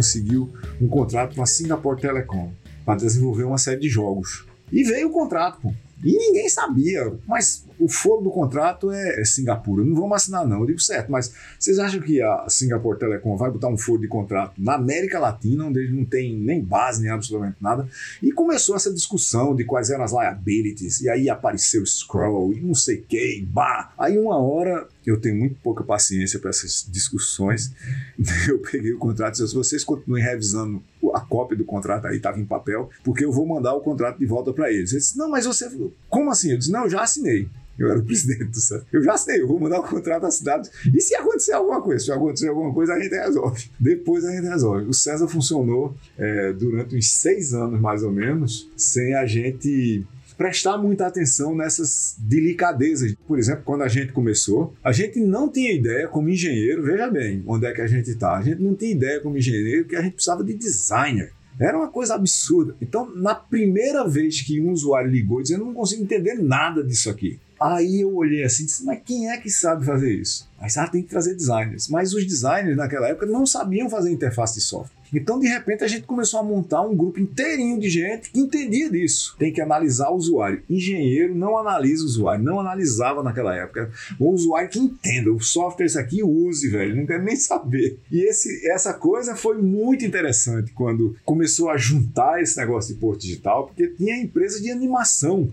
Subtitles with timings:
[0.00, 0.50] conseguiu
[0.80, 2.50] um contrato com a Singapore Telecom
[2.86, 4.46] para desenvolver uma série de jogos.
[4.72, 5.74] E veio o contrato.
[6.02, 9.84] E ninguém sabia, mas o foro do contrato é, é, Singapura.
[9.84, 10.60] Não vamos assinar, não.
[10.60, 14.08] Eu digo certo, mas vocês acham que a Singapore Telecom vai botar um foro de
[14.08, 17.86] contrato na América Latina, onde ele não tem nem base, nem absolutamente nada?
[18.22, 22.60] E começou essa discussão de quais eram as liabilities, e aí apareceu o Scroll, e
[22.62, 23.92] não sei o que, bah.
[23.98, 27.72] Aí uma hora eu tenho muito pouca paciência para essas discussões.
[28.48, 30.82] Eu peguei o contrato e disse: se vocês continuem revisando
[31.14, 34.26] a cópia do contrato aí, estava em papel, porque eu vou mandar o contrato de
[34.26, 34.92] volta para eles.
[34.92, 35.68] Ele disse: não, mas você.
[36.08, 36.52] Como assim?
[36.52, 37.48] Eu disse: não, eu já assinei.
[37.78, 38.86] Eu era o presidente do Santos.
[38.92, 40.68] Eu já sei, eu vou mandar o contrato assinado.
[40.94, 42.04] E se acontecer alguma coisa?
[42.04, 43.70] Se acontecer alguma coisa, a gente resolve.
[43.80, 44.86] Depois a gente resolve.
[44.86, 50.06] O César funcionou é, durante uns seis anos, mais ou menos, sem a gente
[50.40, 53.14] prestar muita atenção nessas delicadezas.
[53.28, 57.44] Por exemplo, quando a gente começou, a gente não tinha ideia como engenheiro, veja bem
[57.46, 58.38] onde é que a gente está.
[58.38, 61.34] A gente não tinha ideia como engenheiro que a gente precisava de designer.
[61.60, 62.74] Era uma coisa absurda.
[62.80, 67.10] Então, na primeira vez que um usuário ligou dizendo, eu não consigo entender nada disso
[67.10, 67.38] aqui.
[67.60, 70.48] Aí eu olhei assim e disse, mas quem é que sabe fazer isso?
[70.58, 71.86] Mas ah, tem que trazer designers.
[71.88, 74.99] Mas os designers naquela época não sabiam fazer interface de software.
[75.12, 78.90] Então, de repente, a gente começou a montar um grupo inteirinho de gente que entendia
[78.90, 79.34] disso.
[79.38, 80.62] Tem que analisar o usuário.
[80.68, 83.90] Engenheiro não analisa o usuário, não analisava naquela época.
[84.18, 87.98] O usuário que entenda, o software esse aqui use, velho, não quero nem saber.
[88.10, 93.20] E esse, essa coisa foi muito interessante quando começou a juntar esse negócio de porto
[93.20, 95.50] digital, porque tinha empresa de animação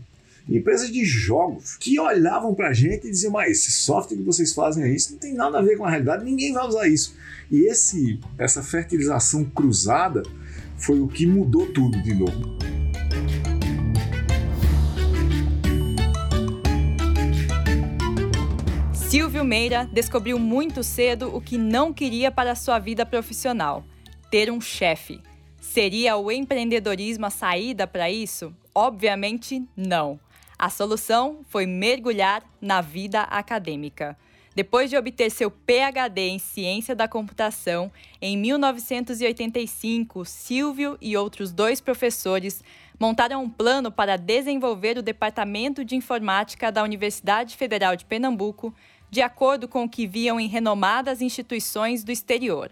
[0.50, 4.53] empresas de jogos que olhavam para a gente e diziam: Mas esse software que vocês
[4.53, 7.16] fazem aí, isso não tem nada a ver com a realidade, ninguém vai usar isso.
[7.52, 10.23] E esse, essa fertilização cruzada
[10.78, 12.58] foi o que mudou tudo de novo.
[18.94, 23.84] Silvio Meira descobriu muito cedo o que não queria para sua vida profissional:
[24.29, 25.22] ter um chefe.
[25.59, 28.53] Seria o empreendedorismo a saída para isso?
[28.74, 30.19] Obviamente não.
[30.59, 34.18] A solução foi mergulhar na vida acadêmica.
[34.56, 41.79] Depois de obter seu PhD em Ciência da Computação, em 1985, Silvio e outros dois
[41.79, 42.63] professores
[43.00, 48.73] montaram um plano para desenvolver o Departamento de Informática da Universidade Federal de Pernambuco,
[49.12, 52.72] de acordo com o que viam em renomadas instituições do exterior.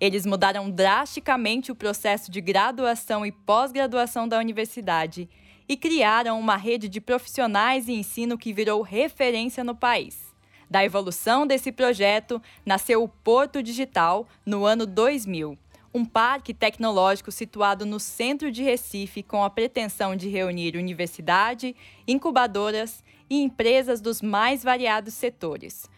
[0.00, 5.28] Eles mudaram drasticamente o processo de graduação e pós-graduação da universidade
[5.68, 10.34] e criaram uma rede de profissionais e ensino que virou referência no país.
[10.70, 15.58] Da evolução desse projeto, nasceu o Porto Digital no ano 2000,
[15.92, 21.74] um parque tecnológico situado no centro de Recife com a pretensão de reunir universidade,
[22.06, 25.88] incubadoras e empresas dos mais variados setores.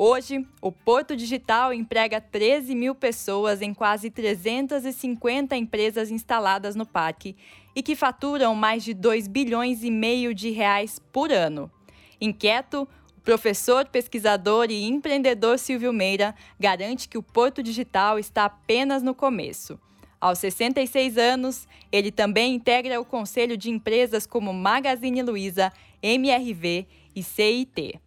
[0.00, 7.34] Hoje, o Porto Digital emprega 13 mil pessoas em quase 350 empresas instaladas no parque
[7.78, 11.70] e que faturam mais de 2 bilhões e meio de reais por ano.
[12.20, 19.00] Inquieto, o professor, pesquisador e empreendedor Silvio Meira garante que o Porto Digital está apenas
[19.00, 19.78] no começo.
[20.20, 25.72] Aos 66 anos, ele também integra o conselho de empresas como Magazine Luiza,
[26.02, 26.84] MRV
[27.14, 28.00] e CIT.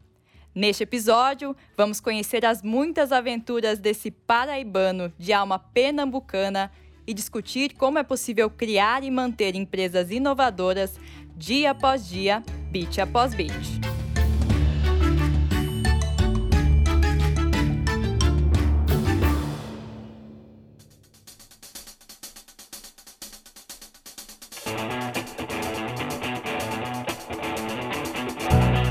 [0.53, 6.69] Neste episódio, vamos conhecer as muitas aventuras desse paraibano de alma pernambucana
[7.11, 10.93] e discutir como é possível criar e manter empresas inovadoras
[11.35, 12.41] dia após dia,
[12.71, 13.51] beat após beat.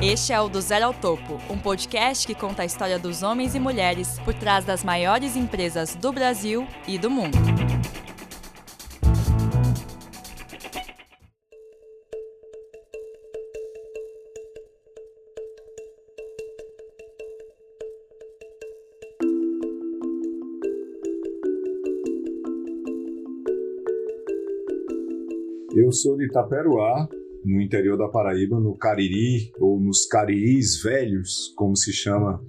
[0.03, 3.55] Este é o Do Zero ao Topo, um podcast que conta a história dos homens
[3.55, 7.70] e mulheres por trás das maiores empresas do Brasil e do mundo.
[25.91, 27.09] Eu sou de Itaperuá,
[27.45, 32.41] no interior da Paraíba, no Cariri, ou nos Cariris Velhos, como se chama,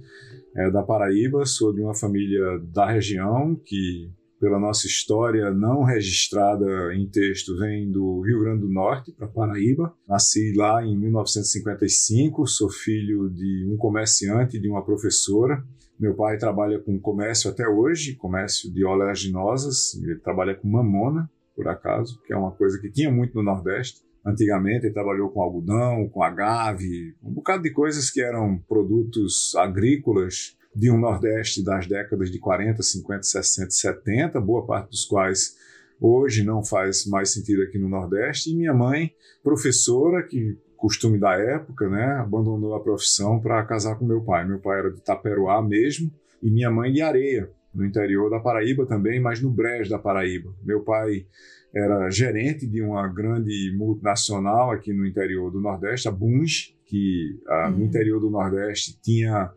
[0.54, 1.44] é, da Paraíba.
[1.44, 7.90] Sou de uma família da região que, pela nossa história não registrada em texto, vem
[7.90, 9.92] do Rio Grande do Norte para Paraíba.
[10.06, 15.64] Nasci lá em 1955, sou filho de um comerciante e de uma professora.
[15.98, 21.68] Meu pai trabalha com comércio até hoje, comércio de oleaginosas, ele trabalha com mamona, por
[21.68, 24.00] acaso, que é uma coisa que tinha muito no Nordeste.
[24.24, 30.56] Antigamente ele trabalhou com algodão, com agave, um bocado de coisas que eram produtos agrícolas
[30.74, 35.56] de um Nordeste das décadas de 40, 50, 60 70, boa parte dos quais
[36.00, 39.12] hoje não faz mais sentido aqui no Nordeste, e minha mãe,
[39.42, 44.44] professora, que costume da época, né, abandonou a profissão para casar com meu pai.
[44.44, 46.10] Meu pai era de Taperoá mesmo,
[46.42, 50.54] e minha mãe de Areia, no interior da Paraíba também, mas no Brejo da Paraíba.
[50.62, 51.26] Meu pai
[51.74, 57.70] era gerente de uma grande multinacional aqui no interior do Nordeste, a Bunge, que ah,
[57.70, 57.84] no uhum.
[57.84, 59.50] interior do Nordeste tinha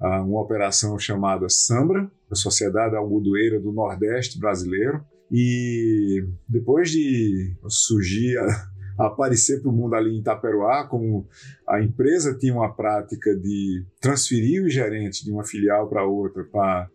[0.00, 5.04] ah, uma operação chamada Sambra, a Sociedade Algodoeira do Nordeste Brasileiro.
[5.30, 8.68] E depois de surgir, a,
[9.06, 11.26] aparecer para o mundo ali em Itaperuá, como
[11.68, 16.88] a empresa tinha uma prática de transferir os gerentes de uma filial para outra para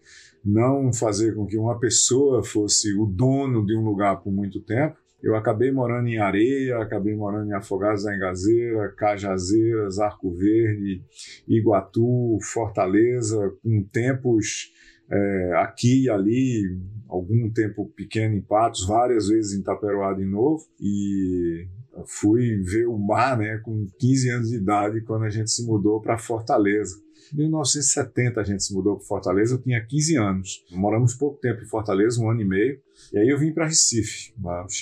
[0.44, 4.98] não fazer com que uma pessoa fosse o dono de um lugar por muito tempo.
[5.22, 11.04] Eu acabei morando em Areia, acabei morando em Afogados da Engazeira, Cajazeiras, Arco Verde,
[11.48, 14.74] Iguatu, Fortaleza, com tempos
[15.12, 16.64] é, aqui e ali,
[17.08, 21.68] algum tempo pequeno em Patos, várias vezes em Taperoá de novo, e
[22.08, 26.02] fui ver o mar né, com 15 anos de idade quando a gente se mudou
[26.02, 26.96] para Fortaleza.
[27.34, 30.66] Em 1970 a gente se mudou para Fortaleza, eu tinha 15 anos.
[30.72, 32.80] Moramos pouco tempo em Fortaleza, um ano e meio.
[33.14, 34.34] E aí eu vim para Recife.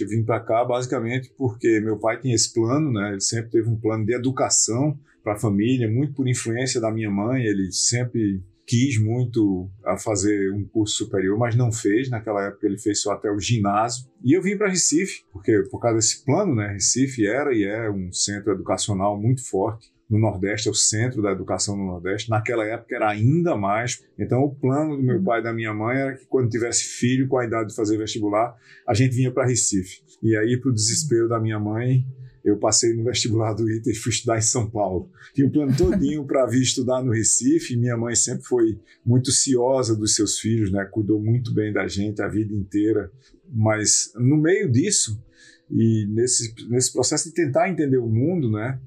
[0.02, 3.12] Eu vim para cá basicamente porque meu pai tinha esse plano, né?
[3.12, 7.12] Ele sempre teve um plano de educação para a família, muito por influência da minha
[7.12, 7.44] mãe.
[7.44, 12.10] Ele sempre quis muito a fazer um curso superior, mas não fez.
[12.10, 14.06] Naquela época ele fez só até o ginásio.
[14.24, 16.74] E eu vim para Recife, porque por causa desse plano, né?
[16.74, 21.32] Recife era e é um centro educacional muito forte no Nordeste, é o centro da
[21.32, 22.30] educação no Nordeste.
[22.30, 24.04] Naquela época era ainda mais.
[24.18, 27.28] Então, o plano do meu pai e da minha mãe era que quando tivesse filho
[27.28, 28.56] com a idade de fazer vestibular,
[28.88, 30.02] a gente vinha para Recife.
[30.24, 32.06] E aí, para o desespero da minha mãe,
[32.44, 35.12] eu passei no vestibular do ITA e fui estudar em São Paulo.
[35.34, 37.78] Tinha um plano todinho para vir estudar no Recife.
[37.78, 40.86] Minha mãe sempre foi muito ciosa dos seus filhos, né?
[40.86, 43.12] Cuidou muito bem da gente a vida inteira.
[43.52, 45.22] Mas no meio disso
[45.70, 48.80] e nesse nesse processo de tentar entender o mundo, né?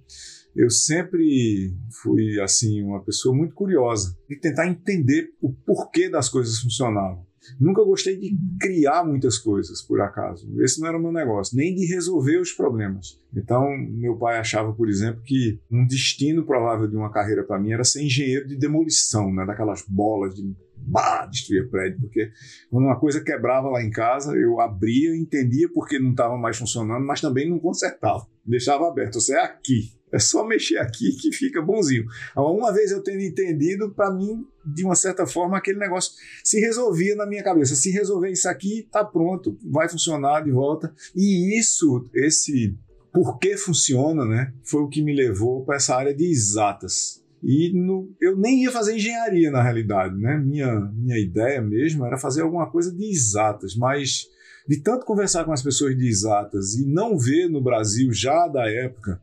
[0.55, 6.59] Eu sempre fui assim uma pessoa muito curiosa de tentar entender o porquê das coisas
[6.59, 7.27] funcionavam.
[7.59, 10.49] Nunca gostei de criar muitas coisas, por acaso.
[10.63, 13.21] Esse não era o meu negócio, nem de resolver os problemas.
[13.35, 17.73] Então, meu pai achava, por exemplo, que um destino provável de uma carreira para mim
[17.73, 19.45] era ser engenheiro de demolição, né?
[19.45, 22.31] daquelas bolas de bah, destruir prédio, porque
[22.71, 27.05] quando uma coisa quebrava lá em casa, eu abria, entendia porque não estava mais funcionando,
[27.05, 28.27] mas também não consertava.
[28.45, 29.15] Deixava aberto.
[29.15, 29.93] Você é aqui.
[30.13, 32.05] É só mexer aqui que fica bonzinho.
[32.37, 36.13] Uma vez eu tendo entendido, para mim, de uma certa forma, aquele negócio
[36.45, 37.75] se resolvia na minha cabeça.
[37.75, 40.95] Se resolver isso aqui, tá pronto, vai funcionar de volta.
[41.17, 42.77] E isso, esse
[43.13, 47.23] porquê funciona, né, foi o que me levou para essa área de exatas.
[47.43, 50.37] E no, eu nem ia fazer engenharia na realidade, né?
[50.39, 54.29] Minha, minha ideia mesmo era fazer alguma coisa de exatas, mas
[54.69, 58.71] de tanto conversar com as pessoas de exatas e não ver no Brasil já da
[58.71, 59.21] época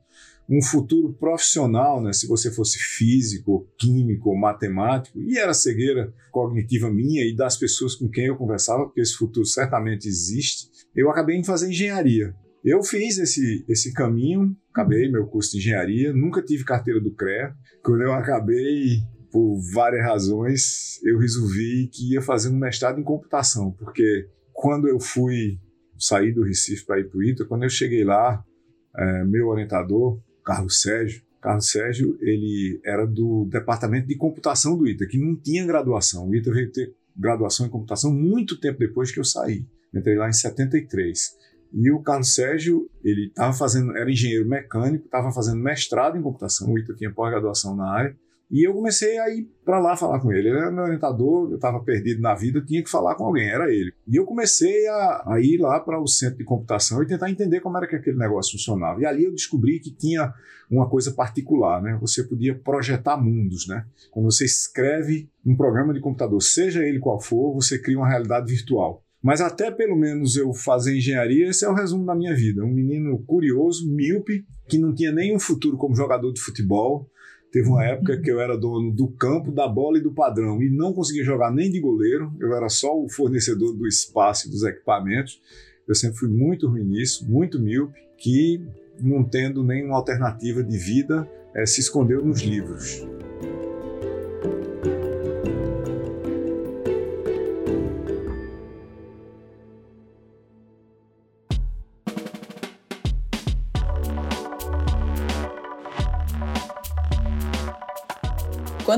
[0.50, 2.12] um futuro profissional, né?
[2.12, 8.10] se você fosse físico, químico, matemático, e era cegueira cognitiva minha e das pessoas com
[8.10, 12.34] quem eu conversava, porque esse futuro certamente existe, eu acabei em fazer engenharia.
[12.66, 17.54] Eu fiz esse, esse caminho, acabei meu curso de engenharia, nunca tive carteira do CREA.
[17.84, 18.98] Quando eu acabei,
[19.32, 25.00] por várias razões, eu resolvi que ia fazer um mestrado em computação, porque quando eu
[25.00, 25.60] fui
[25.98, 28.44] sair do Recife para ir para o ITA, quando eu cheguei lá,
[28.98, 31.22] é, meu orientador, Carlos Sérgio.
[31.40, 36.28] Carlos Sérgio, ele era do departamento de computação do ITA, que não tinha graduação.
[36.28, 39.64] O ITA veio ter graduação em computação muito tempo depois que eu saí.
[39.94, 41.38] Entrei lá em 73.
[41.72, 46.74] E o Carlos Sérgio, ele estava fazendo, era engenheiro mecânico, estava fazendo mestrado em computação,
[46.74, 48.18] o ITA tinha pós-graduação na área,
[48.52, 50.50] e eu comecei a ir para lá falar com ele.
[50.50, 53.72] Ele era meu orientador, eu estava perdido na vida, tinha que falar com alguém, era
[53.72, 53.94] ele.
[54.08, 57.60] E eu comecei a, a ir lá para o centro de computação e tentar entender
[57.60, 59.00] como era que aquele negócio funcionava.
[59.02, 60.34] E ali eu descobri que tinha
[60.70, 61.98] uma coisa particular, né?
[62.02, 63.86] Você podia projetar mundos, né?
[64.10, 68.52] Quando você escreve um programa de computador, seja ele qual for, você cria uma realidade
[68.52, 69.04] virtual.
[69.22, 72.64] Mas até pelo menos eu fazer engenharia, esse é o resumo da minha vida.
[72.64, 77.10] Um menino curioso, míope, que não tinha nenhum futuro como jogador de futebol,
[77.52, 80.70] Teve uma época que eu era dono do campo, da bola e do padrão e
[80.70, 84.64] não conseguia jogar nem de goleiro, eu era só o fornecedor do espaço e dos
[84.64, 85.42] equipamentos.
[85.88, 88.64] Eu sempre fui muito ruim nisso, muito míope, que
[89.02, 93.04] não tendo nenhuma alternativa de vida, é, se escondeu nos livros.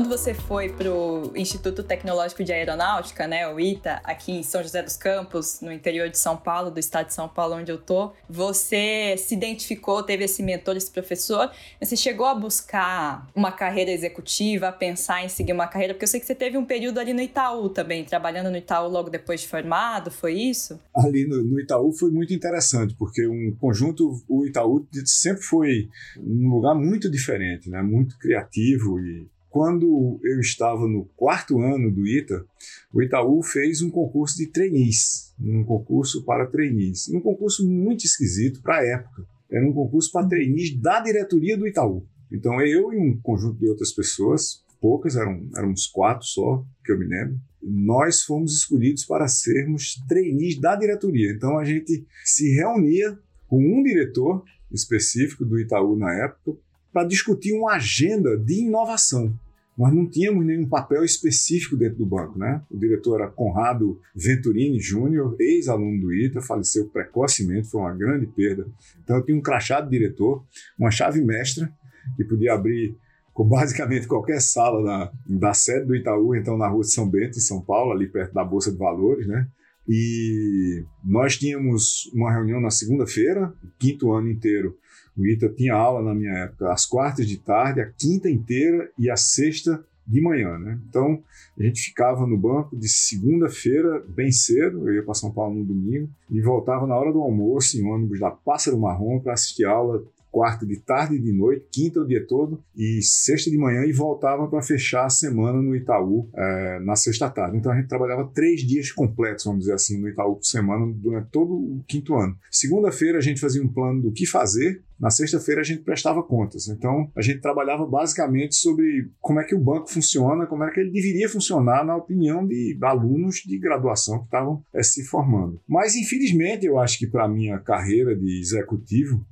[0.02, 4.60] Quando você foi para o Instituto Tecnológico de Aeronáutica, né, o ITA, aqui em São
[4.60, 7.78] José dos Campos, no interior de São Paulo, do estado de São Paulo, onde eu
[7.78, 13.92] tô, você se identificou, teve esse mentor, esse professor, você chegou a buscar uma carreira
[13.92, 16.98] executiva, a pensar em seguir uma carreira, porque eu sei que você teve um período
[16.98, 20.80] ali no Itaú também, trabalhando no Itaú logo depois de formado, foi isso?
[20.96, 26.48] Ali no, no Itaú foi muito interessante, porque um conjunto, o Itaú sempre foi um
[26.48, 32.42] lugar muito diferente, né, muito criativo e quando eu estava no quarto ano do ITA,
[32.90, 38.62] o Itaú fez um concurso de trainees, um concurso para trainees, um concurso muito esquisito
[38.62, 39.26] para a época.
[39.50, 42.02] Era um concurso para trainees da diretoria do Itaú.
[42.32, 46.90] Então eu e um conjunto de outras pessoas, poucas, eram, eram uns quatro só, que
[46.90, 51.30] eu me lembro, nós fomos escolhidos para sermos trainees da diretoria.
[51.30, 54.42] Então a gente se reunia com um diretor
[54.72, 56.56] específico do Itaú na época
[56.90, 59.38] para discutir uma agenda de inovação.
[59.76, 62.62] Nós não tínhamos nenhum papel específico dentro do banco, né?
[62.70, 68.66] O diretor era Conrado Venturini Júnior, ex-aluno do ITA, faleceu precocemente, foi uma grande perda.
[69.02, 70.44] Então eu tinha um crachá de diretor,
[70.78, 71.72] uma chave mestra,
[72.16, 72.94] que podia abrir
[73.34, 77.40] basicamente qualquer sala da, da sede do Itaú, então na rua de São Bento, em
[77.40, 79.48] São Paulo, ali perto da Bolsa de Valores, né?
[79.88, 84.76] E nós tínhamos uma reunião na segunda-feira, quinto ano inteiro,
[85.16, 89.10] o ITA tinha aula na minha época às quartas de tarde, a quinta inteira e
[89.10, 90.78] a sexta de manhã, né?
[90.88, 91.22] Então
[91.58, 95.64] a gente ficava no banco de segunda-feira bem cedo, eu ia para São Paulo no
[95.64, 100.02] domingo e voltava na hora do almoço em ônibus da Pássaro Marrom para assistir aula
[100.32, 103.92] quarta de tarde e de noite, quinta o dia todo e sexta de manhã e
[103.92, 107.58] voltava para fechar a semana no Itaú é, na sexta tarde.
[107.58, 111.28] Então a gente trabalhava três dias completos, vamos dizer assim, no Itaú por semana durante
[111.30, 112.34] todo o quinto ano.
[112.50, 116.68] Segunda-feira a gente fazia um plano do que fazer na sexta-feira a gente prestava contas.
[116.68, 120.78] Então a gente trabalhava basicamente sobre como é que o banco funciona, como é que
[120.78, 125.60] ele deveria funcionar na opinião de alunos de graduação que estavam é, se formando.
[125.68, 129.26] Mas infelizmente eu acho que para minha carreira de executivo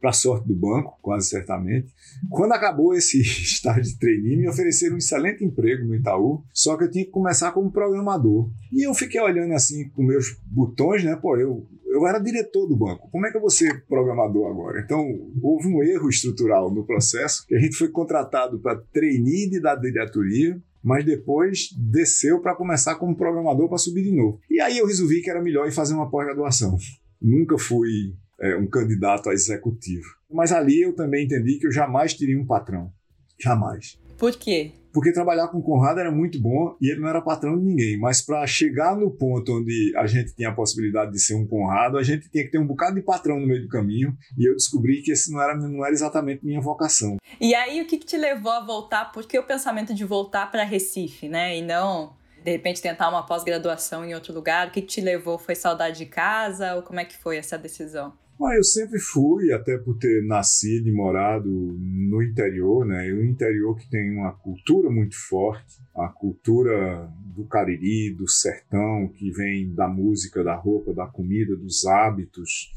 [0.00, 1.88] para sorte do banco, quase certamente.
[2.30, 6.84] Quando acabou esse estágio de trainee, me ofereceram um excelente emprego no Itaú, só que
[6.84, 8.50] eu tinha que começar como programador.
[8.72, 11.16] E eu fiquei olhando assim com meus botões, né?
[11.16, 14.80] Pô, eu, eu era diretor do banco, como é que eu vou ser programador agora?
[14.80, 15.04] Então,
[15.42, 20.60] houve um erro estrutural no processo, que a gente foi contratado para trainee da diretoria,
[20.82, 24.38] mas depois desceu para começar como programador para subir de novo.
[24.48, 26.76] E aí eu resolvi que era melhor ir fazer uma pós-graduação.
[27.20, 30.06] Nunca fui é, um candidato a executivo.
[30.30, 32.92] Mas ali eu também entendi que eu jamais teria um patrão.
[33.40, 33.98] Jamais.
[34.18, 34.72] Por quê?
[34.92, 37.98] Porque trabalhar com o Conrado era muito bom e ele não era patrão de ninguém.
[37.98, 41.96] Mas para chegar no ponto onde a gente tinha a possibilidade de ser um Conrado,
[41.96, 44.16] a gente tinha que ter um bocado de patrão no meio do caminho.
[44.36, 47.16] E eu descobri que esse não era, não era exatamente minha vocação.
[47.40, 49.12] E aí, o que, que te levou a voltar?
[49.12, 51.56] Por que o pensamento de voltar para Recife, né?
[51.56, 54.68] E não de repente tentar uma pós-graduação em outro lugar?
[54.68, 55.38] O que, que te levou?
[55.38, 58.12] Foi saudade de casa ou como é que foi essa decisão?
[58.40, 63.12] Ah, eu sempre fui, até por ter nascido e morado no interior, né?
[63.12, 69.32] Um interior que tem uma cultura muito forte, a cultura do Cariri, do sertão, que
[69.32, 72.72] vem da música, da roupa, da comida, dos hábitos.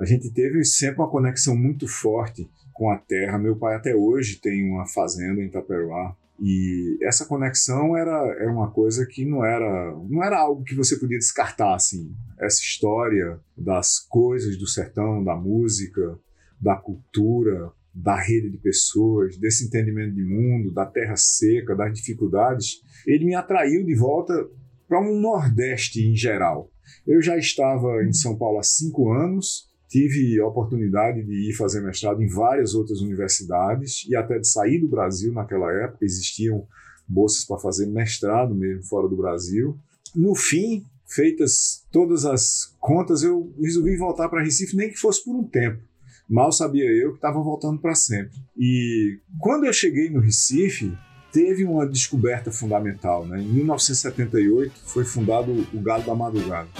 [0.00, 3.38] A gente teve sempre uma conexão muito forte com a terra.
[3.38, 6.16] Meu pai até hoje tem uma fazenda em Itaperuá.
[6.40, 10.98] E essa conexão era, era uma coisa que não era, não era algo que você
[10.98, 12.14] podia descartar assim.
[12.40, 16.18] Essa história das coisas do sertão, da música,
[16.60, 22.80] da cultura, da rede de pessoas, desse entendimento de mundo, da terra seca, das dificuldades,
[23.06, 24.34] ele me atraiu de volta
[24.88, 26.70] para um Nordeste em geral.
[27.06, 31.82] Eu já estava em São Paulo há cinco anos Tive a oportunidade de ir fazer
[31.82, 36.02] mestrado em várias outras universidades e até de sair do Brasil naquela época.
[36.02, 36.66] Existiam
[37.06, 39.76] bolsas para fazer mestrado mesmo fora do Brasil.
[40.16, 45.36] No fim, feitas todas as contas, eu resolvi voltar para Recife, nem que fosse por
[45.36, 45.82] um tempo.
[46.26, 48.32] Mal sabia eu que estava voltando para sempre.
[48.56, 50.90] E quando eu cheguei no Recife,
[51.30, 53.26] teve uma descoberta fundamental.
[53.26, 53.42] Né?
[53.42, 56.70] Em 1978 foi fundado o Galo da Madrugada.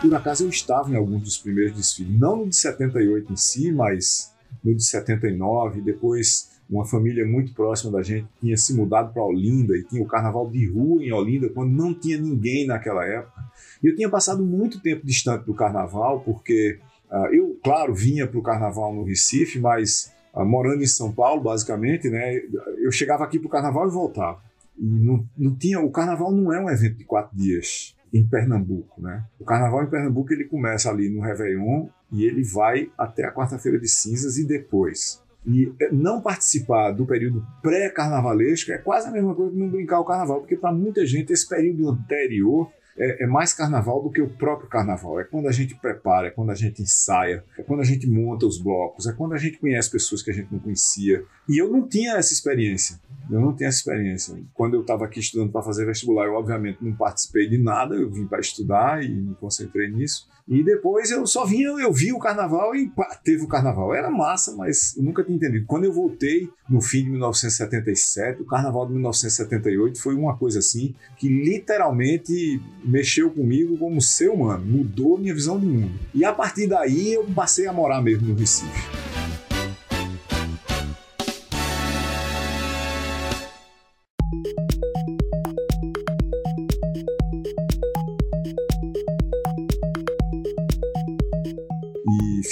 [0.00, 3.70] Por acaso eu estava em alguns dos primeiros desfiles, não no de 78 em si,
[3.70, 4.32] mas
[4.64, 5.82] no de 79.
[5.82, 10.06] Depois, uma família muito próxima da gente tinha se mudado para Olinda e tinha o
[10.06, 13.44] carnaval de rua em Olinda, quando não tinha ninguém naquela época.
[13.82, 16.78] E eu tinha passado muito tempo distante do carnaval, porque
[17.10, 21.42] uh, eu, claro, vinha para o carnaval no Recife, mas uh, morando em São Paulo,
[21.42, 22.40] basicamente, né,
[22.78, 24.40] eu chegava aqui para o carnaval e voltava.
[24.78, 29.00] E não, não tinha, o carnaval não é um evento de quatro dias em Pernambuco,
[29.00, 29.24] né?
[29.38, 33.78] O carnaval em Pernambuco ele começa ali no Réveillon e ele vai até a quarta-feira
[33.78, 35.22] de cinzas e depois.
[35.46, 40.00] E é, não participar do período pré-carnavalesco é quase a mesma coisa que não brincar
[40.00, 44.20] o carnaval, porque para muita gente esse período anterior é, é, mais carnaval do que
[44.20, 45.18] o próprio carnaval.
[45.18, 48.46] É quando a gente prepara, é quando a gente ensaia, é quando a gente monta
[48.46, 51.24] os blocos, é quando a gente conhece pessoas que a gente não conhecia.
[51.50, 53.00] E eu não tinha essa experiência.
[53.28, 54.40] Eu não tenho essa experiência.
[54.54, 58.08] Quando eu estava aqui estudando para fazer vestibular, eu obviamente não participei de nada, eu
[58.08, 60.28] vim para estudar e me concentrei nisso.
[60.46, 63.92] E depois eu só vinha, eu vi o carnaval e pá, teve o carnaval.
[63.92, 65.66] Era massa, mas eu nunca tinha entendido.
[65.66, 70.94] Quando eu voltei no fim de 1977, o carnaval de 1978 foi uma coisa assim
[71.16, 75.98] que literalmente mexeu comigo como ser humano, mudou minha visão do mundo.
[76.14, 79.39] E a partir daí eu passei a morar mesmo no Recife.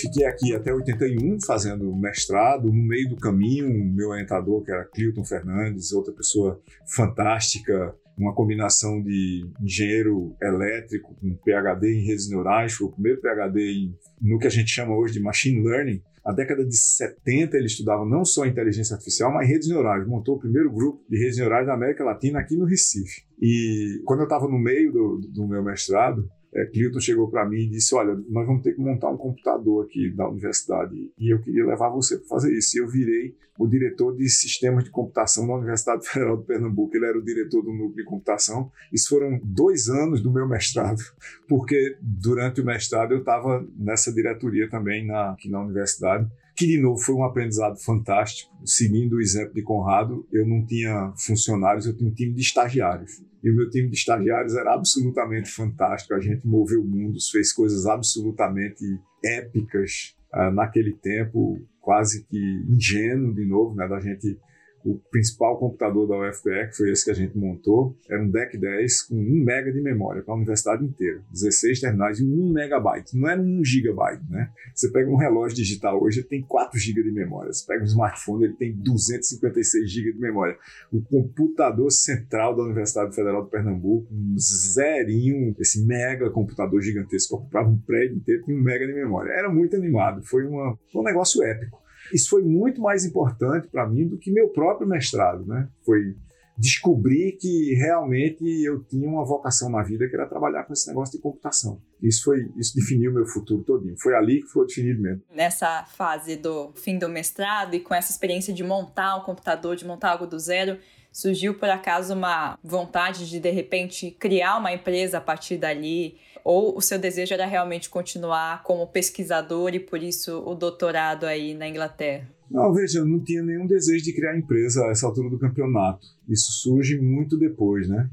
[0.01, 2.67] Fiquei aqui até 81 fazendo mestrado.
[2.67, 9.03] No meio do caminho, meu orientador, que era Clilton Fernandes, outra pessoa fantástica, uma combinação
[9.03, 14.47] de engenheiro elétrico com PhD em redes neurais, foi o primeiro PhD em, no que
[14.47, 16.03] a gente chama hoje de machine learning.
[16.25, 20.07] Na década de 70 ele estudava não só inteligência artificial, mas redes neurais.
[20.07, 23.23] Montou o primeiro grupo de redes neurais da América Latina aqui no Recife.
[23.41, 27.59] E quando eu estava no meio do, do meu mestrado, é, Clinton chegou para mim
[27.59, 31.41] e disse: Olha, nós vamos ter que montar um computador aqui da universidade e eu
[31.41, 32.77] queria levar você para fazer isso.
[32.77, 36.97] E eu virei o diretor de sistemas de computação da Universidade Federal de Pernambuco.
[36.97, 38.71] Ele era o diretor do núcleo de computação.
[38.93, 41.03] Isso foram dois anos do meu mestrado,
[41.49, 46.77] porque durante o mestrado eu estava nessa diretoria também na, aqui na universidade que de
[46.77, 48.53] novo foi um aprendizado fantástico.
[48.65, 53.23] Seguindo o exemplo de Conrado, eu não tinha funcionários, eu tinha um time de estagiários.
[53.45, 56.15] E o meu time de estagiários era absolutamente fantástico.
[56.15, 58.85] A gente moveu mundos, fez coisas absolutamente
[59.25, 64.37] épicas uh, naquele tempo, quase que ingênuo de novo, né, da gente
[64.85, 68.57] o principal computador da UFPE, que foi esse que a gente montou, era um DEC
[68.57, 71.23] 10 com 1 mega de memória para a universidade inteira.
[71.33, 73.17] 16 terminais e 1 megabyte.
[73.17, 74.51] Não era 1 gigabyte, né?
[74.75, 77.53] Você pega um relógio digital hoje, ele tem 4 GB de memória.
[77.53, 80.57] Você pega um smartphone, ele tem 256 GB de memória.
[80.93, 87.69] O computador central da Universidade Federal de Pernambuco, um zerinho, esse mega computador gigantesco, ocupava
[87.69, 89.33] um prédio inteiro, tinha 1 mega de memória.
[89.33, 91.88] Era muito animado, foi, uma, foi um negócio épico.
[92.13, 95.69] Isso foi muito mais importante para mim do que meu próprio mestrado, né?
[95.85, 96.15] Foi
[96.59, 101.17] descobrir que realmente eu tinha uma vocação na vida que era trabalhar com esse negócio
[101.17, 101.81] de computação.
[102.03, 103.95] Isso foi, isso definiu meu futuro todinho.
[104.01, 105.23] Foi ali que foi definido mesmo.
[105.33, 109.87] Nessa fase do fim do mestrado e com essa experiência de montar um computador, de
[109.87, 110.79] montar algo do zero,
[111.13, 116.19] surgiu por acaso uma vontade de de repente criar uma empresa a partir dali?
[116.51, 121.53] Ou o seu desejo era realmente continuar como pesquisador e por isso o doutorado aí
[121.53, 122.27] na Inglaterra?
[122.51, 126.07] Não, veja, eu não tinha nenhum desejo de criar empresa a essa altura do campeonato.
[126.27, 128.09] Isso surge muito depois, né?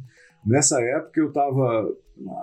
[0.46, 1.90] Nessa época eu estava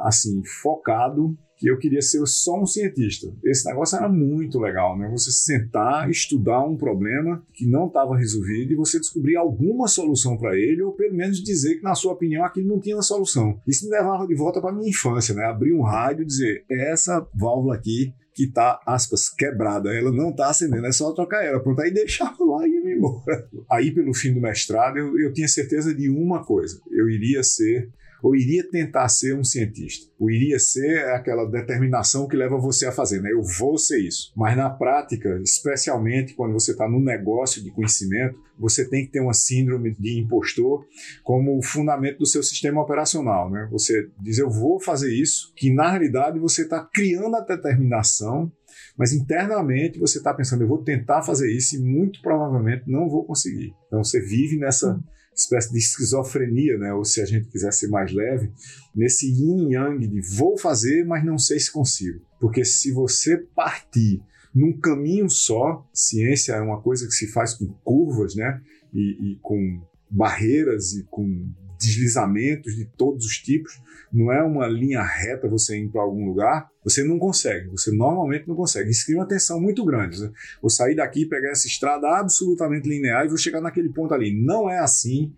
[0.05, 3.33] assim focado que eu queria ser só um cientista.
[3.45, 5.09] Esse negócio era muito legal, né?
[5.13, 10.57] Você sentar, estudar um problema que não estava resolvido e você descobrir alguma solução para
[10.59, 13.61] ele, ou pelo menos dizer que, na sua opinião, aquilo não tinha solução.
[13.65, 15.45] Isso me levava de volta para minha infância, né?
[15.45, 20.49] Abrir um rádio e dizer: essa válvula aqui que tá, aspas, quebrada, ela não tá
[20.49, 21.61] acendendo, é só trocar ela.
[21.61, 23.49] Pronto, aí deixava lá e ia embora.
[23.71, 27.89] Aí, pelo fim do mestrado, eu, eu tinha certeza de uma coisa: eu iria ser
[28.23, 30.11] ou iria tentar ser um cientista.
[30.19, 33.33] ou iria ser aquela determinação que leva você a fazer, né?
[33.33, 34.33] Eu vou ser isso.
[34.37, 39.21] Mas na prática, especialmente quando você está no negócio de conhecimento, você tem que ter
[39.21, 40.87] uma síndrome de impostor
[41.25, 43.67] como fundamento do seu sistema operacional, né?
[43.73, 48.53] Você diz eu vou fazer isso, que na realidade você está criando a determinação
[48.97, 53.25] mas internamente você está pensando, eu vou tentar fazer isso e muito provavelmente não vou
[53.25, 53.75] conseguir.
[53.87, 54.99] Então você vive nessa
[55.35, 56.93] espécie de esquizofrenia, né?
[56.93, 58.53] ou se a gente quiser ser mais leve,
[58.95, 62.21] nesse yin yang de vou fazer, mas não sei se consigo.
[62.41, 64.23] Porque se você partir
[64.55, 68.61] num caminho só, ciência é uma coisa que se faz com curvas, né?
[68.93, 71.49] E, e com barreiras e com
[71.83, 73.81] deslizamentos de todos os tipos,
[74.13, 78.47] não é uma linha reta você ir para algum lugar, você não consegue, você normalmente
[78.47, 78.91] não consegue.
[78.91, 80.21] Isso cria uma tensão muito grande.
[80.21, 80.31] Né?
[80.61, 84.33] Vou sair daqui, pegar essa estrada absolutamente linear e vou chegar naquele ponto ali.
[84.35, 85.33] Não é assim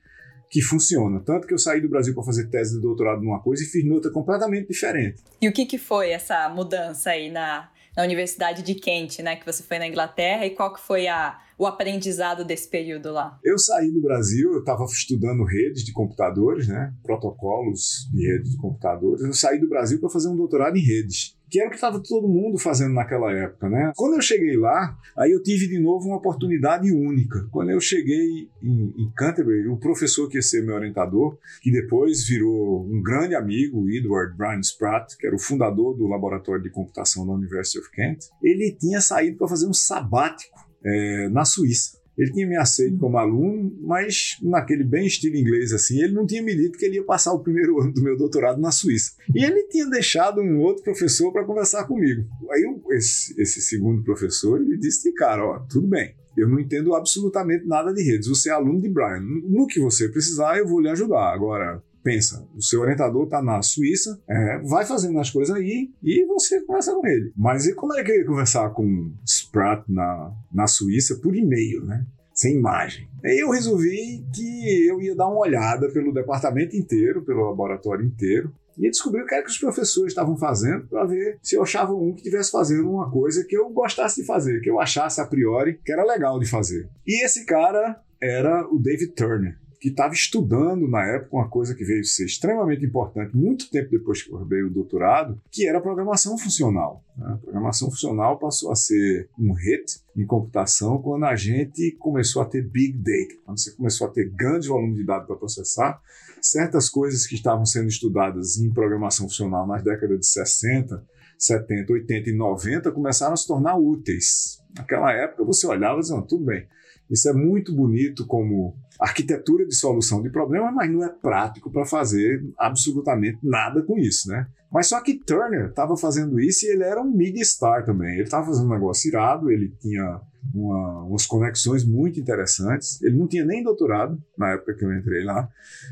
[0.50, 1.20] que funciona.
[1.20, 3.84] Tanto que eu saí do Brasil para fazer tese de doutorado numa coisa e fiz
[3.84, 5.22] noutra completamente diferente.
[5.40, 9.36] E o que, que foi essa mudança aí na, na Universidade de Kent, né?
[9.36, 13.38] Que você foi na Inglaterra e qual que foi a, o aprendizado desse período lá?
[13.44, 16.92] Eu saí do Brasil, eu estava estudando redes de computadores, né?
[17.02, 19.22] Protocolos de redes de computadores.
[19.22, 22.00] Eu saí do Brasil para fazer um doutorado em redes que era o que estava
[22.00, 23.92] todo mundo fazendo naquela época, né?
[23.94, 27.46] Quando eu cheguei lá, aí eu tive de novo uma oportunidade única.
[27.52, 32.26] Quando eu cheguei em, em Canterbury, o professor que ia ser meu orientador, que depois
[32.26, 37.24] virou um grande amigo, Edward Brian Spratt, que era o fundador do laboratório de computação
[37.24, 42.04] da University of Kent, ele tinha saído para fazer um sabático é, na Suíça.
[42.16, 46.42] Ele tinha me aceito como aluno, mas naquele bem estilo inglês assim, ele não tinha
[46.42, 49.12] me dito que ele ia passar o primeiro ano do meu doutorado na Suíça.
[49.34, 52.24] E ele tinha deixado um outro professor para conversar comigo.
[52.50, 57.66] Aí esse, esse segundo professor, ele disse, cara, ó, tudo bem, eu não entendo absolutamente
[57.66, 58.28] nada de redes.
[58.28, 59.20] Você é aluno de Brian.
[59.20, 61.32] No que você precisar, eu vou lhe ajudar.
[61.32, 66.24] Agora, pensa, o seu orientador está na Suíça, é, vai fazendo as coisas aí e
[66.26, 67.32] você conversa com ele.
[67.34, 71.84] Mas e como é que eu ia conversar com Spratt na, na Suíça por e-mail,
[71.84, 72.06] né?
[72.34, 73.08] Sem imagem.
[73.24, 78.52] Aí eu resolvi que eu ia dar uma olhada pelo departamento inteiro, pelo laboratório inteiro,
[78.76, 81.94] e descobrir o que era que os professores estavam fazendo para ver se eu achava
[81.94, 85.26] um que estivesse fazendo uma coisa que eu gostasse de fazer, que eu achasse a
[85.26, 86.88] priori que era legal de fazer.
[87.06, 91.84] E esse cara era o David Turner que estava estudando na época uma coisa que
[91.84, 95.80] veio ser extremamente importante muito tempo depois que eu acabei o doutorado, que era a
[95.82, 97.04] programação funcional.
[97.14, 97.26] Né?
[97.34, 102.46] A programação funcional passou a ser um hit em computação quando a gente começou a
[102.46, 106.00] ter big data, quando você começou a ter grande volume de dados para processar,
[106.40, 111.04] certas coisas que estavam sendo estudadas em programação funcional nas décadas de 60,
[111.36, 114.62] 70, 80 e 90 começaram a se tornar úteis.
[114.74, 116.66] Naquela época você olhava e dizia, tudo bem,
[117.10, 121.84] isso é muito bonito como arquitetura de solução de problema, mas não é prático para
[121.84, 124.46] fazer absolutamente nada com isso, né?
[124.72, 128.14] Mas só que Turner estava fazendo isso e ele era um media star também.
[128.14, 130.20] Ele estava fazendo um negócio irado, ele tinha
[130.52, 133.00] uma, umas conexões muito interessantes.
[133.00, 135.48] Ele não tinha nem doutorado na época que eu entrei lá.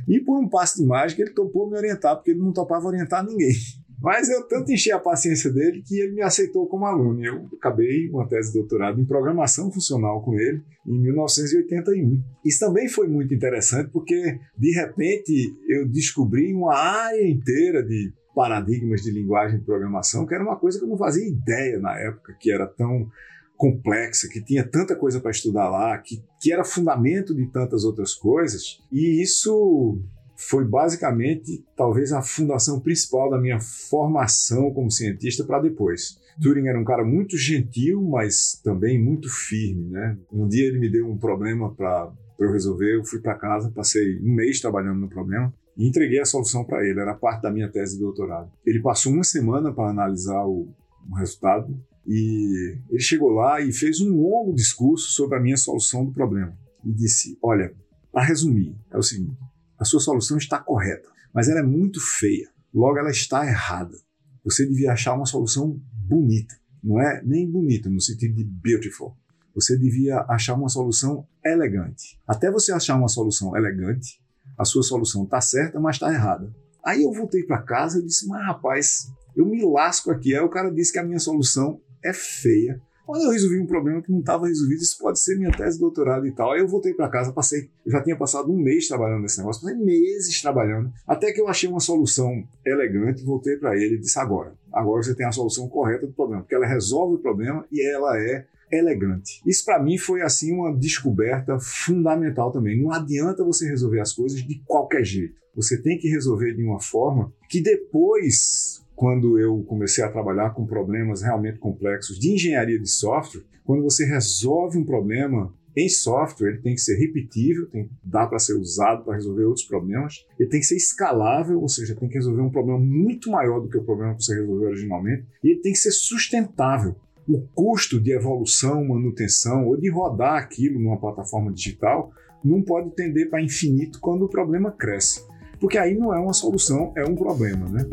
[0.09, 3.25] E por um passo de mágica, ele topou me orientar, porque ele não topava orientar
[3.25, 3.55] ninguém.
[4.03, 7.25] Mas eu tanto enchi a paciência dele que ele me aceitou como aluno.
[7.25, 12.21] Eu acabei uma tese de doutorado em programação funcional com ele em 1981.
[12.45, 19.03] Isso também foi muito interessante porque, de repente, eu descobri uma área inteira de paradigmas
[19.03, 22.37] de linguagem de programação, que era uma coisa que eu não fazia ideia na época,
[22.41, 23.09] que era tão
[23.57, 28.15] complexa, que tinha tanta coisa para estudar lá, que, que era fundamento de tantas outras
[28.15, 28.81] coisas.
[28.91, 30.03] E isso
[30.49, 36.19] foi basicamente talvez a fundação principal da minha formação como cientista para depois.
[36.41, 40.19] Turing era um cara muito gentil, mas também muito firme, né?
[40.33, 44.19] Um dia ele me deu um problema para eu resolver, eu fui para casa, passei
[44.19, 47.69] um mês trabalhando no problema e entreguei a solução para ele, era parte da minha
[47.69, 48.51] tese de doutorado.
[48.67, 50.69] Ele passou uma semana para analisar o,
[51.09, 56.05] o resultado e ele chegou lá e fez um longo discurso sobre a minha solução
[56.05, 57.73] do problema e disse: Olha,
[58.11, 59.37] para resumir, é o seguinte
[59.83, 62.49] a sua solução está correta, mas ela é muito feia.
[62.73, 63.99] Logo, ela está errada.
[64.45, 66.55] Você devia achar uma solução bonita.
[66.81, 69.17] Não é nem bonita no sentido de beautiful.
[69.57, 72.17] Você devia achar uma solução elegante.
[72.25, 74.23] Até você achar uma solução elegante,
[74.57, 76.55] a sua solução está certa, mas está errada.
[76.85, 80.33] Aí eu voltei para casa e disse: Mas rapaz, eu me lasco aqui.
[80.33, 84.01] Aí o cara disse que a minha solução é feia, quando eu resolvi um problema
[84.03, 86.53] que não estava resolvido, isso pode ser minha tese de doutorado e tal.
[86.53, 89.79] Aí eu voltei para casa, passei, já tinha passado um mês trabalhando nesse negócio, passei
[89.79, 94.55] meses trabalhando, até que eu achei uma solução elegante, voltei para ele e disse: agora,
[94.73, 98.19] agora você tem a solução correta do problema, porque ela resolve o problema e ela
[98.19, 99.43] é elegante.
[99.47, 102.81] Isso para mim foi assim uma descoberta fundamental também.
[102.81, 105.35] Não adianta você resolver as coisas de qualquer jeito.
[105.55, 110.67] Você tem que resolver de uma forma que depois quando eu comecei a trabalhar com
[110.67, 116.59] problemas realmente complexos de engenharia de software, quando você resolve um problema em software, ele
[116.59, 120.61] tem que ser repetível, tem dá para ser usado para resolver outros problemas, ele tem
[120.61, 123.85] que ser escalável, ou seja, tem que resolver um problema muito maior do que o
[123.85, 126.95] problema que você resolveu originalmente, e ele tem que ser sustentável.
[127.27, 132.11] O custo de evolução, manutenção ou de rodar aquilo numa plataforma digital
[132.45, 135.25] não pode tender para infinito quando o problema cresce,
[135.61, 137.89] porque aí não é uma solução, é um problema, né?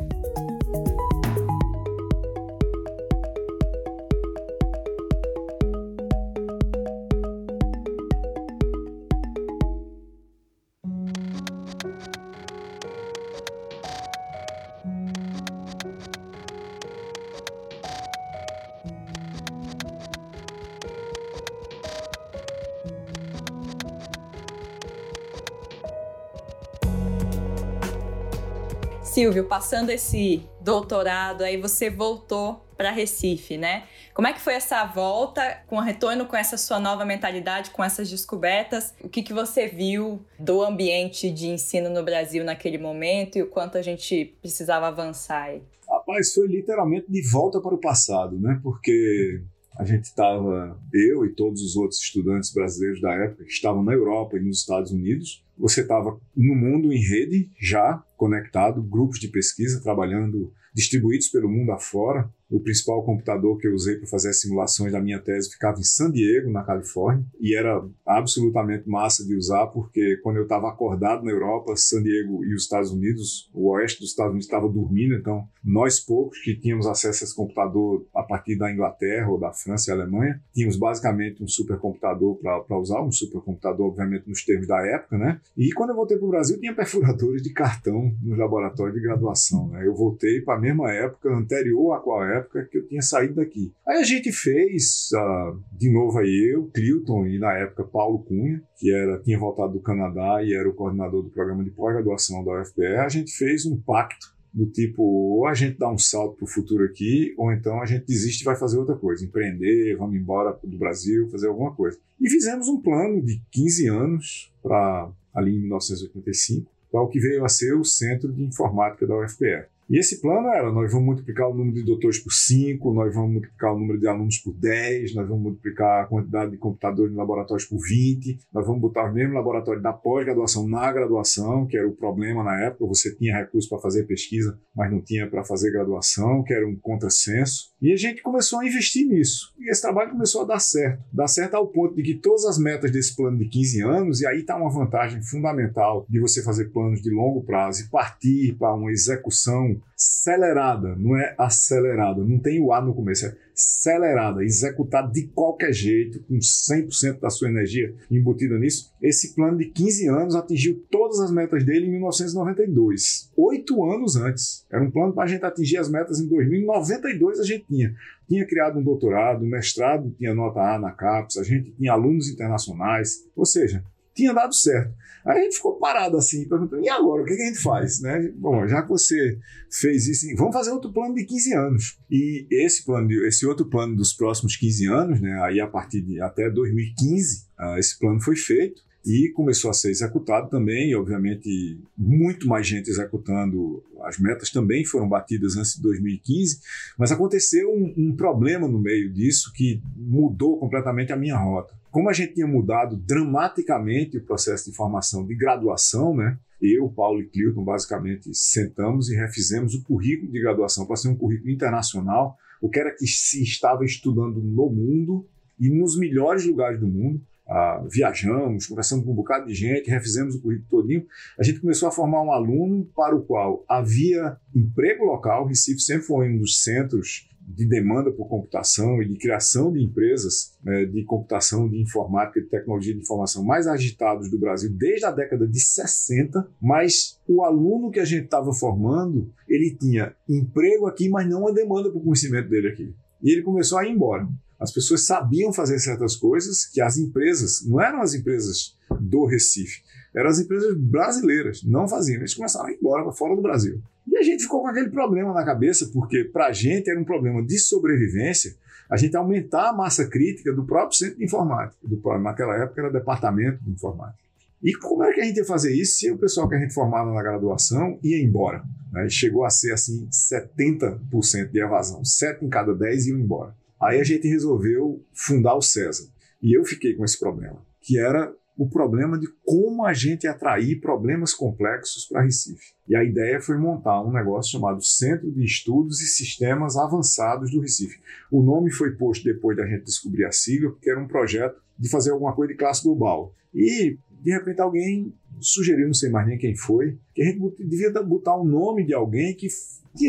[29.19, 33.83] Silvio, passando esse doutorado, aí você voltou para Recife, né?
[34.13, 37.83] Como é que foi essa volta, com o retorno com essa sua nova mentalidade, com
[37.83, 38.93] essas descobertas?
[39.03, 43.47] O que, que você viu do ambiente de ensino no Brasil naquele momento e o
[43.47, 45.63] quanto a gente precisava avançar aí?
[45.85, 48.57] Rapaz, foi literalmente de volta para o passado, né?
[48.63, 49.43] Porque
[49.79, 53.93] a gente estava, eu e todos os outros estudantes brasileiros da época, que estavam na
[53.93, 59.29] Europa e nos Estados Unidos, você estava no mundo em rede, já conectado, grupos de
[59.29, 64.41] pesquisa trabalhando distribuídos pelo mundo afora, o principal computador que eu usei para fazer as
[64.41, 69.35] simulações da minha tese ficava em San Diego, na Califórnia, e era absolutamente massa de
[69.35, 73.69] usar, porque quando eu estava acordado na Europa, San Diego e os Estados Unidos, o
[73.69, 78.05] oeste dos Estados Unidos estava dormindo, então nós poucos que tínhamos acesso a esse computador
[78.15, 83.01] a partir da Inglaterra ou da França e Alemanha, tínhamos basicamente um supercomputador para usar,
[83.01, 85.39] um supercomputador, obviamente, nos termos da época, né?
[85.57, 89.67] E quando eu voltei para o Brasil, tinha perfuradores de cartão no laboratório de graduação,
[89.69, 89.85] né?
[89.85, 93.35] Eu voltei para a mesma época, anterior a qual época, época que eu tinha saído
[93.35, 93.71] daqui.
[93.87, 98.61] Aí a gente fez, uh, de novo aí eu, Clilton e na época Paulo Cunha,
[98.77, 102.61] que era tinha voltado do Canadá e era o coordenador do programa de pós-graduação da
[102.61, 106.45] UFPE, a gente fez um pacto do tipo, ou a gente dá um salto para
[106.45, 110.15] o futuro aqui, ou então a gente desiste e vai fazer outra coisa, empreender, vamos
[110.15, 111.99] embora do Brasil, fazer alguma coisa.
[112.19, 117.45] E fizemos um plano de 15 anos para ali em 1985, para o que veio
[117.45, 119.65] a ser o Centro de Informática da UFPE.
[119.89, 123.31] E esse plano era: nós vamos multiplicar o número de doutores por 5, nós vamos
[123.31, 127.17] multiplicar o número de alunos por 10, nós vamos multiplicar a quantidade de computadores em
[127.17, 131.87] laboratórios por 20, nós vamos botar o mesmo laboratório da pós-graduação na graduação, que era
[131.87, 132.85] o problema na época.
[132.85, 136.75] Você tinha recursos para fazer pesquisa, mas não tinha para fazer graduação, que era um
[136.75, 137.69] contrassenso.
[137.81, 139.53] E a gente começou a investir nisso.
[139.57, 141.01] E esse trabalho começou a dar certo.
[141.11, 144.27] Dar certo ao ponto de que todas as metas desse plano de 15 anos, e
[144.27, 148.73] aí está uma vantagem fundamental de você fazer planos de longo prazo e partir para
[148.73, 155.11] uma execução acelerada, não é acelerada, não tem o A no começo, é acelerada, executada
[155.11, 158.93] de qualquer jeito, com 100% da sua energia embutida nisso.
[159.01, 164.65] Esse plano de 15 anos atingiu todas as metas dele em 1992, oito anos antes.
[164.71, 167.93] Era um plano para a gente atingir as metas em 2092 a gente tinha.
[168.27, 172.29] Tinha criado um doutorado, um mestrado tinha nota A na CAPES, a gente tinha alunos
[172.29, 174.93] internacionais, ou seja, tinha dado certo.
[175.25, 178.01] Aí a gente ficou parado assim, perguntando, e agora, o que, a gente faz?
[178.01, 178.31] Né?
[178.35, 179.37] Bom, já que você
[179.69, 181.99] fez isso, vamos fazer outro plano de 15 anos.
[182.09, 186.21] E esse plano, esse outro plano dos próximos 15 anos, né, aí a partir de
[186.21, 190.95] até 2015, uh, ah, esse plano foi feito e começou a ser executado também, e
[190.95, 196.59] obviamente muito mais gente executando, as metas também foram batidas antes de 2015,
[196.97, 201.73] mas aconteceu um, um problema no meio disso que mudou completamente a minha rota.
[201.91, 206.37] Como a gente tinha mudado dramaticamente o processo de formação de graduação, né?
[206.61, 211.15] Eu, Paulo e Clilton, basicamente sentamos e refizemos o currículo de graduação para ser um
[211.15, 215.25] currículo internacional, o que era que se estava estudando no mundo
[215.59, 217.21] e nos melhores lugares do mundo.
[217.49, 221.05] Ah, viajamos, conversamos com um bocado de gente, refizemos o currículo todinho.
[221.37, 225.47] A gente começou a formar um aluno para o qual havia emprego local.
[225.47, 230.55] Recife sempre foi um dos centros de demanda por computação e de criação de empresas
[230.63, 235.11] né, de computação, de informática, de tecnologia de informação mais agitados do Brasil desde a
[235.11, 241.09] década de 60, mas o aluno que a gente estava formando, ele tinha emprego aqui,
[241.09, 242.93] mas não a demanda por conhecimento dele aqui.
[243.23, 244.27] E ele começou a ir embora.
[244.59, 249.81] As pessoas sabiam fazer certas coisas que as empresas, não eram as empresas do Recife,
[250.13, 252.19] eram as empresas brasileiras, não faziam.
[252.19, 253.81] Eles começaram a ir embora para fora do Brasil.
[254.07, 257.05] E a gente ficou com aquele problema na cabeça, porque para a gente era um
[257.05, 258.55] problema de sobrevivência
[258.89, 261.77] a gente aumentar a massa crítica do próprio centro de informática.
[261.83, 264.17] Do, naquela época era departamento de informática.
[264.61, 266.73] E como era que a gente ia fazer isso se o pessoal que a gente
[266.73, 268.63] formava na graduação ia embora?
[268.91, 269.07] Né?
[269.07, 273.55] Chegou a ser assim 70% de evasão, 7 em cada 10 iam embora.
[273.81, 276.09] Aí a gente resolveu fundar o César.
[276.41, 280.81] E eu fiquei com esse problema, que era o problema de como a gente atrair
[280.81, 282.73] problemas complexos para Recife.
[282.85, 287.61] E a ideia foi montar um negócio chamado Centro de Estudos e Sistemas Avançados do
[287.61, 288.01] Recife.
[288.29, 291.89] O nome foi posto depois da gente descobrir a sigla, porque era um projeto de
[291.89, 293.33] fazer alguma coisa de classe global.
[293.53, 297.91] E, de repente, alguém sugeriu, não sei mais nem quem foi, que a gente devia
[298.03, 299.47] botar o nome de alguém que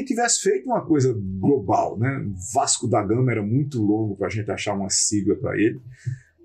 [0.05, 2.27] tivesse feito uma coisa global, né?
[2.55, 5.81] Vasco da Gama era muito longo para a gente achar uma sigla para ele.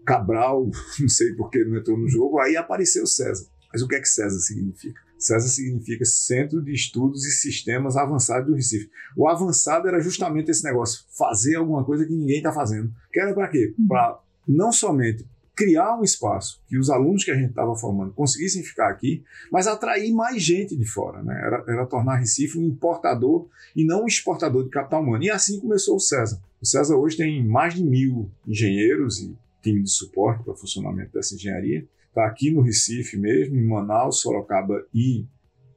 [0.05, 0.69] Cabral,
[0.99, 3.47] não sei por que não entrou no jogo, aí apareceu César.
[3.71, 4.99] Mas o que é que César significa?
[5.17, 8.89] César significa Centro de Estudos e Sistemas Avançados do Recife.
[9.17, 12.93] O avançado era justamente esse negócio, fazer alguma coisa que ninguém está fazendo.
[13.11, 13.73] Que era para quê?
[13.87, 18.61] Para não somente criar um espaço que os alunos que a gente estava formando conseguissem
[18.61, 21.23] ficar aqui, mas atrair mais gente de fora.
[21.23, 21.33] Né?
[21.33, 25.23] Era, era tornar Recife um importador e não um exportador de capital humano.
[25.23, 26.41] E assim começou o César.
[26.61, 31.13] O César hoje tem mais de mil engenheiros e time de suporte para o funcionamento
[31.13, 31.87] dessa engenharia.
[32.09, 35.25] Está aqui no Recife mesmo, em Manaus, Sorocaba e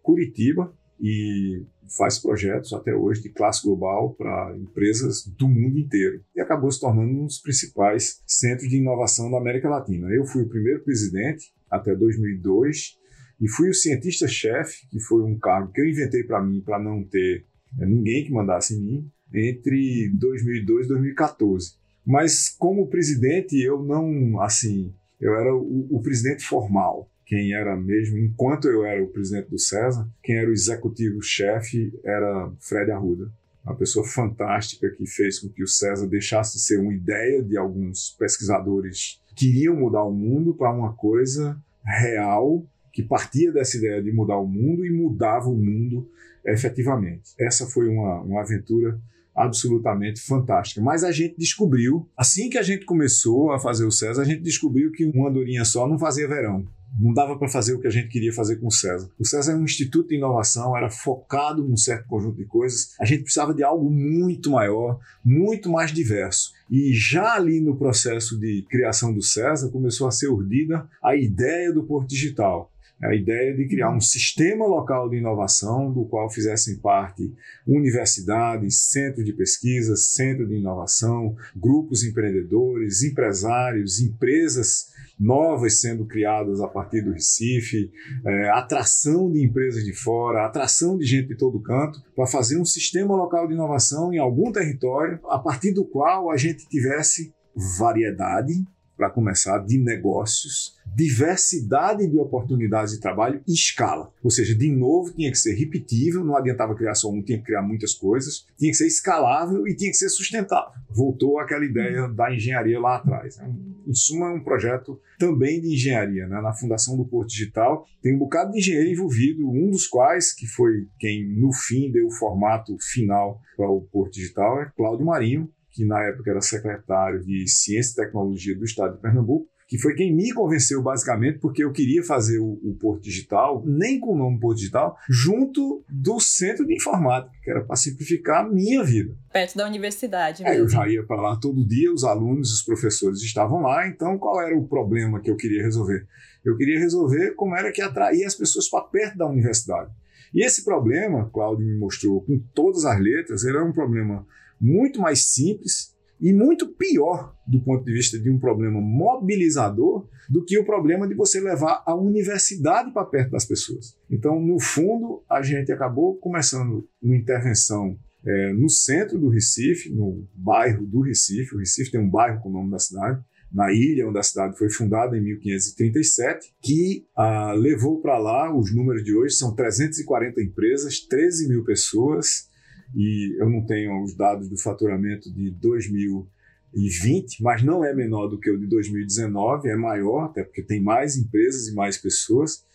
[0.03, 0.73] Curitiba.
[1.01, 1.65] E
[1.97, 6.81] faz projetos até hoje de classe global para empresas do mundo inteiro e acabou se
[6.81, 10.09] tornando um dos principais centros de inovação da América Latina.
[10.11, 12.99] Eu fui o primeiro presidente até 2002
[13.41, 17.05] e fui o cientista-chefe, que foi um cargo que eu inventei para mim para não
[17.05, 17.47] ter
[17.81, 21.75] é, ninguém que mandasse em mim, entre 2002 e 2014.
[22.05, 28.17] Mas como presidente, eu não, assim, eu era o, o presidente formal quem era mesmo,
[28.17, 33.31] enquanto eu era o presidente do César, quem era o executivo-chefe era Fred Arruda.
[33.63, 37.59] Uma pessoa fantástica que fez com que o César deixasse de ser uma ideia de
[37.59, 42.65] alguns pesquisadores que queriam mudar o mundo para uma coisa real,
[42.95, 46.11] que partia dessa ideia de mudar o mundo e mudava o mundo
[46.47, 47.35] efetivamente.
[47.39, 48.99] Essa foi uma, uma aventura
[49.37, 50.81] absolutamente fantástica.
[50.81, 54.41] Mas a gente descobriu, assim que a gente começou a fazer o César, a gente
[54.41, 56.67] descobriu que uma andorinha só não fazia verão
[56.99, 59.11] não dava para fazer o que a gente queria fazer com o César.
[59.19, 62.95] O César é um instituto de inovação, era focado num certo conjunto de coisas.
[63.01, 66.53] A gente precisava de algo muito maior, muito mais diverso.
[66.71, 71.73] E já ali no processo de criação do César começou a ser urdida a ideia
[71.73, 72.71] do Porto Digital
[73.03, 77.33] a ideia de criar um sistema local de inovação do qual fizessem parte
[77.67, 86.69] universidades, centros de pesquisa, centro de inovação, grupos empreendedores, empresários, empresas novas sendo criadas a
[86.69, 87.91] partir do Recife,
[88.25, 92.65] é, atração de empresas de fora, atração de gente de todo canto, para fazer um
[92.65, 97.35] sistema local de inovação em algum território, a partir do qual a gente tivesse
[97.79, 98.53] variedade,
[98.99, 104.13] para começar, de negócios, diversidade de oportunidades de trabalho e escala.
[104.25, 107.45] Ou seja, de novo, tinha que ser repetível, não adiantava criar só um, tinha que
[107.45, 110.73] criar muitas coisas, tinha que ser escalável e tinha que ser sustentável.
[110.91, 113.37] Voltou aquela ideia da engenharia lá atrás.
[113.39, 113.55] Né?
[113.87, 116.27] Em suma, é um projeto também de engenharia.
[116.27, 116.41] Né?
[116.41, 120.47] Na fundação do Porto Digital tem um bocado de engenheiro envolvido, um dos quais, que
[120.47, 125.49] foi quem no fim deu o formato final para o Porto Digital, é Cláudio Marinho,
[125.71, 129.95] que na época era secretário de Ciência e Tecnologia do Estado de Pernambuco, que foi
[129.95, 134.19] quem me convenceu basicamente porque eu queria fazer o, o Porto Digital, nem com o
[134.19, 139.15] nome Porto Digital, junto do Centro de Informática, que era para simplificar a minha vida.
[139.31, 140.43] Perto da universidade.
[140.43, 144.17] É, eu já ia para lá todo dia, os alunos, os professores estavam lá, então
[144.19, 146.07] qual era o problema que eu queria resolver?
[146.43, 149.91] Eu queria resolver como era que atrair as pessoas para perto da universidade.
[150.33, 154.27] E esse problema, Cláudio me mostrou com todas as letras, era um problema
[154.61, 160.45] muito mais simples e muito pior do ponto de vista de um problema mobilizador do
[160.45, 163.97] que o problema de você levar a universidade para perto das pessoas.
[164.11, 170.27] Então, no fundo, a gente acabou começando uma intervenção é, no centro do Recife, no
[170.35, 171.55] bairro do Recife.
[171.55, 174.59] O Recife tem um bairro com o nome da cidade, na ilha onde a cidade
[174.59, 180.43] foi fundada em 1537, que ah, levou para lá, os números de hoje são 340
[180.43, 182.48] empresas, 13 mil pessoas,
[182.95, 188.39] e eu não tenho os dados do faturamento de 2020, mas não é menor do
[188.39, 192.67] que o de 2019, é maior, até porque tem mais empresas e mais pessoas,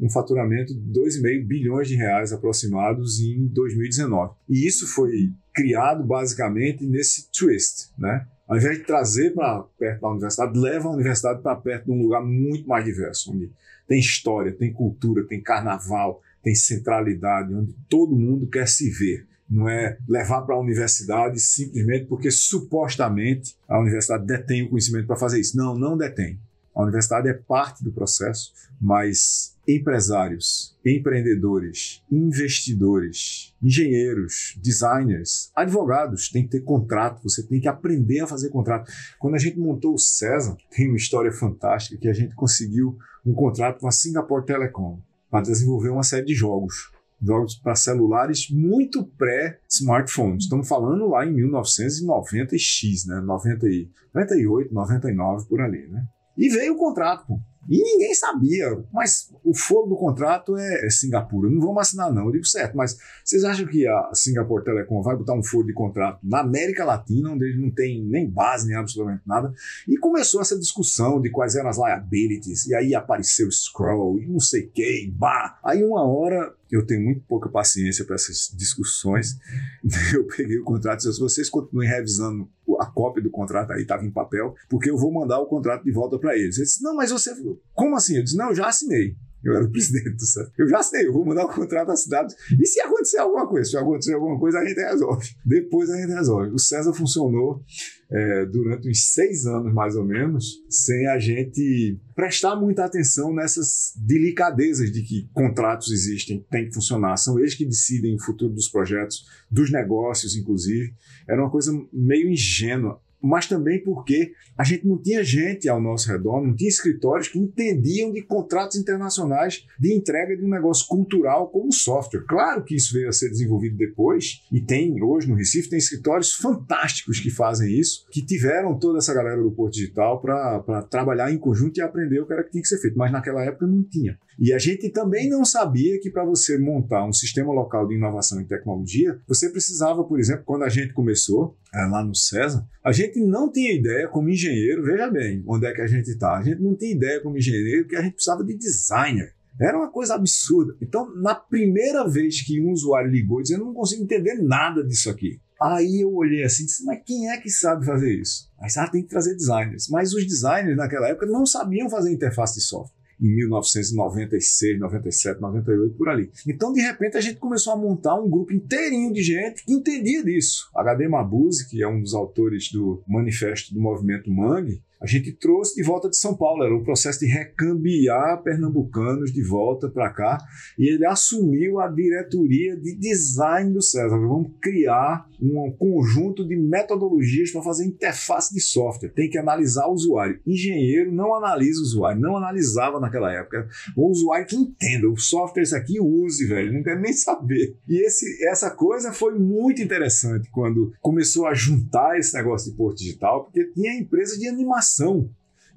[0.00, 4.34] um faturamento de 2,5 bilhões de reais aproximados em 2019.
[4.48, 8.26] E isso foi criado basicamente nesse twist, né?
[8.48, 12.02] Ao invés de trazer para perto da universidade, leva a universidade para perto de um
[12.02, 13.50] lugar muito mais diverso, onde
[13.86, 19.68] tem história, tem cultura, tem carnaval, tem centralidade, onde todo mundo quer se ver não
[19.68, 25.38] é levar para a universidade simplesmente porque supostamente a universidade detém o conhecimento para fazer
[25.38, 25.56] isso.
[25.56, 26.40] Não, não detém.
[26.74, 36.52] A universidade é parte do processo, mas empresários, empreendedores, investidores, engenheiros, designers, advogados têm que
[36.52, 38.90] ter contrato, você tem que aprender a fazer contrato.
[39.18, 43.34] Quando a gente montou o César, tem uma história fantástica que a gente conseguiu um
[43.34, 44.98] contrato com a Singapore Telecom
[45.30, 46.90] para desenvolver uma série de jogos
[47.22, 50.44] jogos para celulares muito pré-smartphones.
[50.44, 53.20] Estamos falando lá em 1990x, né?
[53.20, 56.04] 90 e, 98, 99 por ali, né?
[56.36, 57.38] E veio o contrato.
[57.68, 61.48] E ninguém sabia, mas o foro do contrato é, é Singapura.
[61.48, 62.26] Não vamos assinar, não.
[62.26, 65.72] Eu digo certo, mas vocês acham que a Singapore Telecom vai botar um foro de
[65.72, 69.52] contrato na América Latina, onde ele não tem nem base, nem absolutamente nada?
[69.86, 74.26] E começou essa discussão de quais eram as liabilities, e aí apareceu o Scroll, e
[74.26, 75.60] não sei quem, bah.
[75.64, 79.38] Aí uma hora Eu tenho muito pouca paciência para essas discussões.
[80.14, 82.48] Eu peguei o contrato e disse: vocês continuem revisando
[82.80, 85.92] a cópia do contrato aí, estava em papel, porque eu vou mandar o contrato de
[85.92, 86.56] volta para eles.
[86.56, 87.30] Ele disse: não, mas você.
[87.74, 88.16] Como assim?
[88.16, 89.14] Eu disse: não, eu já assinei.
[89.44, 90.52] Eu era o presidente do Santos.
[90.58, 92.32] Eu já sei, eu vou mandar o um contrato assinado.
[92.60, 93.70] E se acontecer alguma coisa?
[93.70, 95.28] Se acontecer alguma coisa, a gente resolve.
[95.44, 96.50] Depois a gente resolve.
[96.50, 97.62] O César funcionou
[98.10, 103.92] é, durante uns seis anos, mais ou menos, sem a gente prestar muita atenção nessas
[103.96, 107.16] delicadezas de que contratos existem, tem que funcionar.
[107.16, 110.94] São eles que decidem o futuro dos projetos, dos negócios, inclusive.
[111.28, 116.08] Era uma coisa meio ingênua mas também porque a gente não tinha gente ao nosso
[116.08, 121.48] redor, não tinha escritórios que entendiam de contratos internacionais de entrega de um negócio cultural
[121.48, 122.24] como software.
[122.26, 126.32] Claro que isso veio a ser desenvolvido depois, e tem hoje no Recife, tem escritórios
[126.34, 131.38] fantásticos que fazem isso, que tiveram toda essa galera do Porto Digital para trabalhar em
[131.38, 133.82] conjunto e aprender o que era que tinha que ser feito, mas naquela época não
[133.82, 134.18] tinha.
[134.38, 138.40] E a gente também não sabia que para você montar um sistema local de inovação
[138.40, 142.92] e tecnologia, você precisava, por exemplo, quando a gente começou, é, lá no César, a
[142.92, 146.42] gente não tinha ideia como engenheiro, veja bem onde é que a gente está, a
[146.42, 149.34] gente não tinha ideia como engenheiro que a gente precisava de designer.
[149.60, 150.74] Era uma coisa absurda.
[150.80, 155.10] Então, na primeira vez que um usuário ligou dizendo, eu não consigo entender nada disso
[155.10, 155.40] aqui.
[155.60, 158.50] Aí eu olhei assim disse, mas quem é que sabe fazer isso?
[158.58, 159.88] Aí ah, tem que trazer designers.
[159.88, 165.96] Mas os designers naquela época não sabiam fazer interface de software em 1996, 97, 98,
[165.96, 166.30] por ali.
[166.46, 170.24] Então, de repente, a gente começou a montar um grupo inteirinho de gente que entendia
[170.24, 170.68] disso.
[170.74, 175.74] HD Mabuse, que é um dos autores do manifesto do movimento Mangue, a gente trouxe
[175.74, 176.62] de volta de São Paulo.
[176.62, 180.38] Era um processo de recambiar pernambucanos de volta para cá.
[180.78, 184.16] E ele assumiu a diretoria de design do César.
[184.16, 189.08] Vamos criar um conjunto de metodologias para fazer interface de software.
[189.10, 190.38] Tem que analisar o usuário.
[190.46, 193.68] Engenheiro não analisa o usuário, não analisava naquela época.
[193.96, 197.76] O usuário que entenda, o software esse aqui use, velho, não quer nem saber.
[197.88, 202.98] E esse, essa coisa foi muito interessante quando começou a juntar esse negócio de Porto
[202.98, 204.91] Digital, porque tinha empresa de animação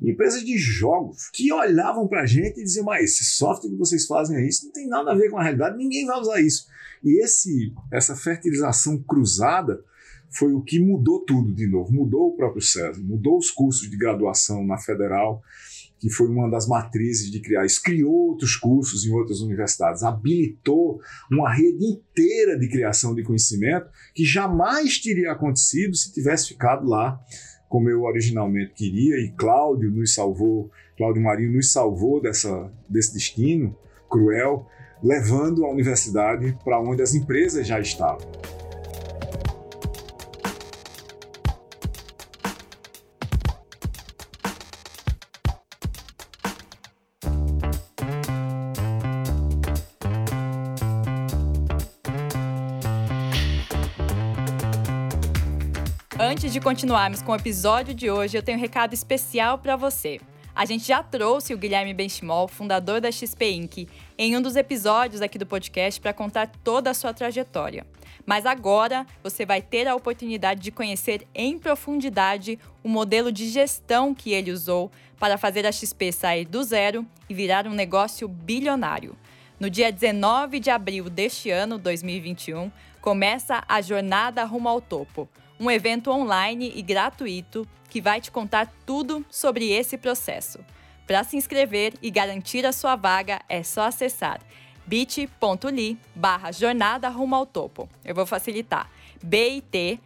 [0.02, 4.06] empresas de jogos, que olhavam para a gente e diziam: Mas esse software que vocês
[4.06, 6.68] fazem aí, isso não tem nada a ver com a realidade, ninguém vai usar isso.
[7.04, 9.84] E esse, essa fertilização cruzada
[10.32, 11.94] foi o que mudou tudo de novo.
[11.94, 15.42] Mudou o próprio César, mudou os cursos de graduação na federal,
[16.00, 17.82] que foi uma das matrizes de criar isso.
[17.82, 21.00] Criou outros cursos em outras universidades, habilitou
[21.32, 27.20] uma rede inteira de criação de conhecimento que jamais teria acontecido se tivesse ficado lá
[27.70, 33.76] como eu originalmente queria, e Cláudio nos salvou, Cláudio Marinho nos salvou dessa, desse destino
[34.10, 34.68] cruel,
[35.04, 38.26] levando a universidade para onde as empresas já estavam.
[56.46, 60.22] Antes de continuarmos com o episódio de hoje, eu tenho um recado especial para você.
[60.54, 65.24] A gente já trouxe o Guilherme Benchimol, fundador da XP Inc., em um dos episódios
[65.24, 67.84] aqui do podcast para contar toda a sua trajetória.
[68.28, 74.14] Mas agora você vai ter a oportunidade de conhecer em profundidade o modelo de gestão
[74.14, 79.18] que ele usou para fazer a XP sair do zero e virar um negócio bilionário.
[79.60, 82.72] No dia 19 de abril deste ano, 2021,
[83.02, 85.28] começa a Jornada Rumo ao Topo
[85.60, 90.60] um evento online e gratuito que vai te contar tudo sobre esse processo.
[91.08, 94.40] Para se inscrever e garantir a sua vaga, é só acessar
[94.86, 97.90] bit.ly barra jornada rumo ao topo.
[98.04, 98.90] Eu vou facilitar.
[99.24, 100.00] bit.ly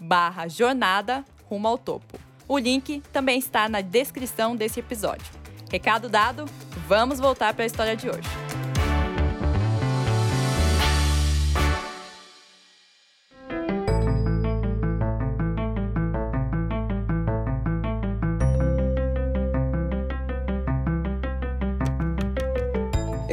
[0.00, 2.18] barra jornada rumo ao topo.
[2.46, 5.26] O link também está na descrição desse episódio.
[5.70, 6.46] Recado dado,
[6.86, 8.47] vamos voltar para a história de hoje.